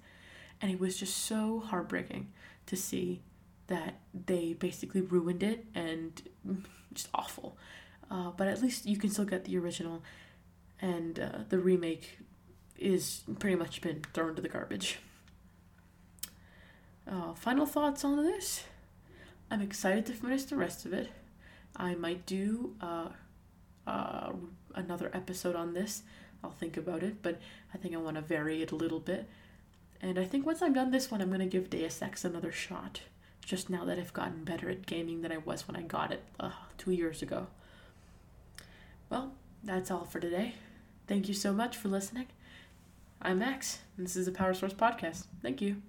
and 0.61 0.69
it 0.71 0.79
was 0.79 0.97
just 0.97 1.15
so 1.15 1.63
heartbreaking 1.67 2.27
to 2.65 2.75
see 2.75 3.21
that 3.67 3.99
they 4.25 4.53
basically 4.53 5.01
ruined 5.01 5.43
it 5.43 5.65
and 5.73 6.23
just 6.93 7.07
awful 7.13 7.57
uh, 8.09 8.31
but 8.31 8.47
at 8.47 8.61
least 8.61 8.85
you 8.85 8.97
can 8.97 9.09
still 9.09 9.25
get 9.25 9.45
the 9.45 9.57
original, 9.57 10.01
and 10.81 11.19
uh, 11.19 11.39
the 11.49 11.59
remake 11.59 12.19
is 12.77 13.23
pretty 13.39 13.55
much 13.55 13.81
been 13.81 14.01
thrown 14.13 14.35
to 14.35 14.41
the 14.41 14.49
garbage. 14.49 14.99
Uh, 17.09 17.33
final 17.33 17.65
thoughts 17.65 18.03
on 18.03 18.23
this? 18.23 18.63
I'm 19.49 19.61
excited 19.61 20.05
to 20.07 20.13
finish 20.13 20.43
the 20.43 20.57
rest 20.57 20.85
of 20.85 20.93
it. 20.93 21.09
I 21.75 21.95
might 21.95 22.25
do 22.25 22.75
uh, 22.81 23.09
uh, 23.85 24.31
another 24.75 25.09
episode 25.13 25.55
on 25.55 25.73
this. 25.73 26.03
I'll 26.43 26.51
think 26.51 26.77
about 26.77 27.03
it, 27.03 27.21
but 27.21 27.39
I 27.73 27.77
think 27.77 27.93
I 27.93 27.97
want 27.97 28.15
to 28.15 28.21
vary 28.21 28.61
it 28.61 28.71
a 28.71 28.75
little 28.75 28.99
bit. 28.99 29.27
And 30.01 30.19
I 30.19 30.25
think 30.25 30.45
once 30.45 30.61
I'm 30.61 30.73
done 30.73 30.91
this 30.91 31.09
one, 31.09 31.21
I'm 31.21 31.29
going 31.29 31.39
to 31.39 31.45
give 31.45 31.69
Deus 31.69 32.01
Ex 32.01 32.23
another 32.23 32.51
shot. 32.51 33.01
Just 33.43 33.69
now 33.69 33.85
that 33.85 33.97
I've 33.97 34.13
gotten 34.13 34.43
better 34.43 34.69
at 34.69 34.85
gaming 34.85 35.21
than 35.21 35.31
I 35.31 35.37
was 35.37 35.67
when 35.67 35.77
I 35.77 35.81
got 35.81 36.11
it 36.11 36.23
uh, 36.39 36.51
two 36.77 36.91
years 36.91 37.21
ago. 37.21 37.47
Well, 39.09 39.31
that's 39.63 39.89
all 39.89 40.03
for 40.03 40.19
today. 40.19 40.55
Thank 41.07 41.27
you 41.29 41.33
so 41.33 41.53
much 41.53 41.77
for 41.77 41.87
listening. 41.87 42.27
I'm 43.21 43.39
Max, 43.39 43.79
and 43.95 44.05
this 44.05 44.15
is 44.15 44.25
the 44.25 44.31
Power 44.31 44.53
Source 44.53 44.73
Podcast. 44.73 45.25
Thank 45.41 45.61
you. 45.61 45.81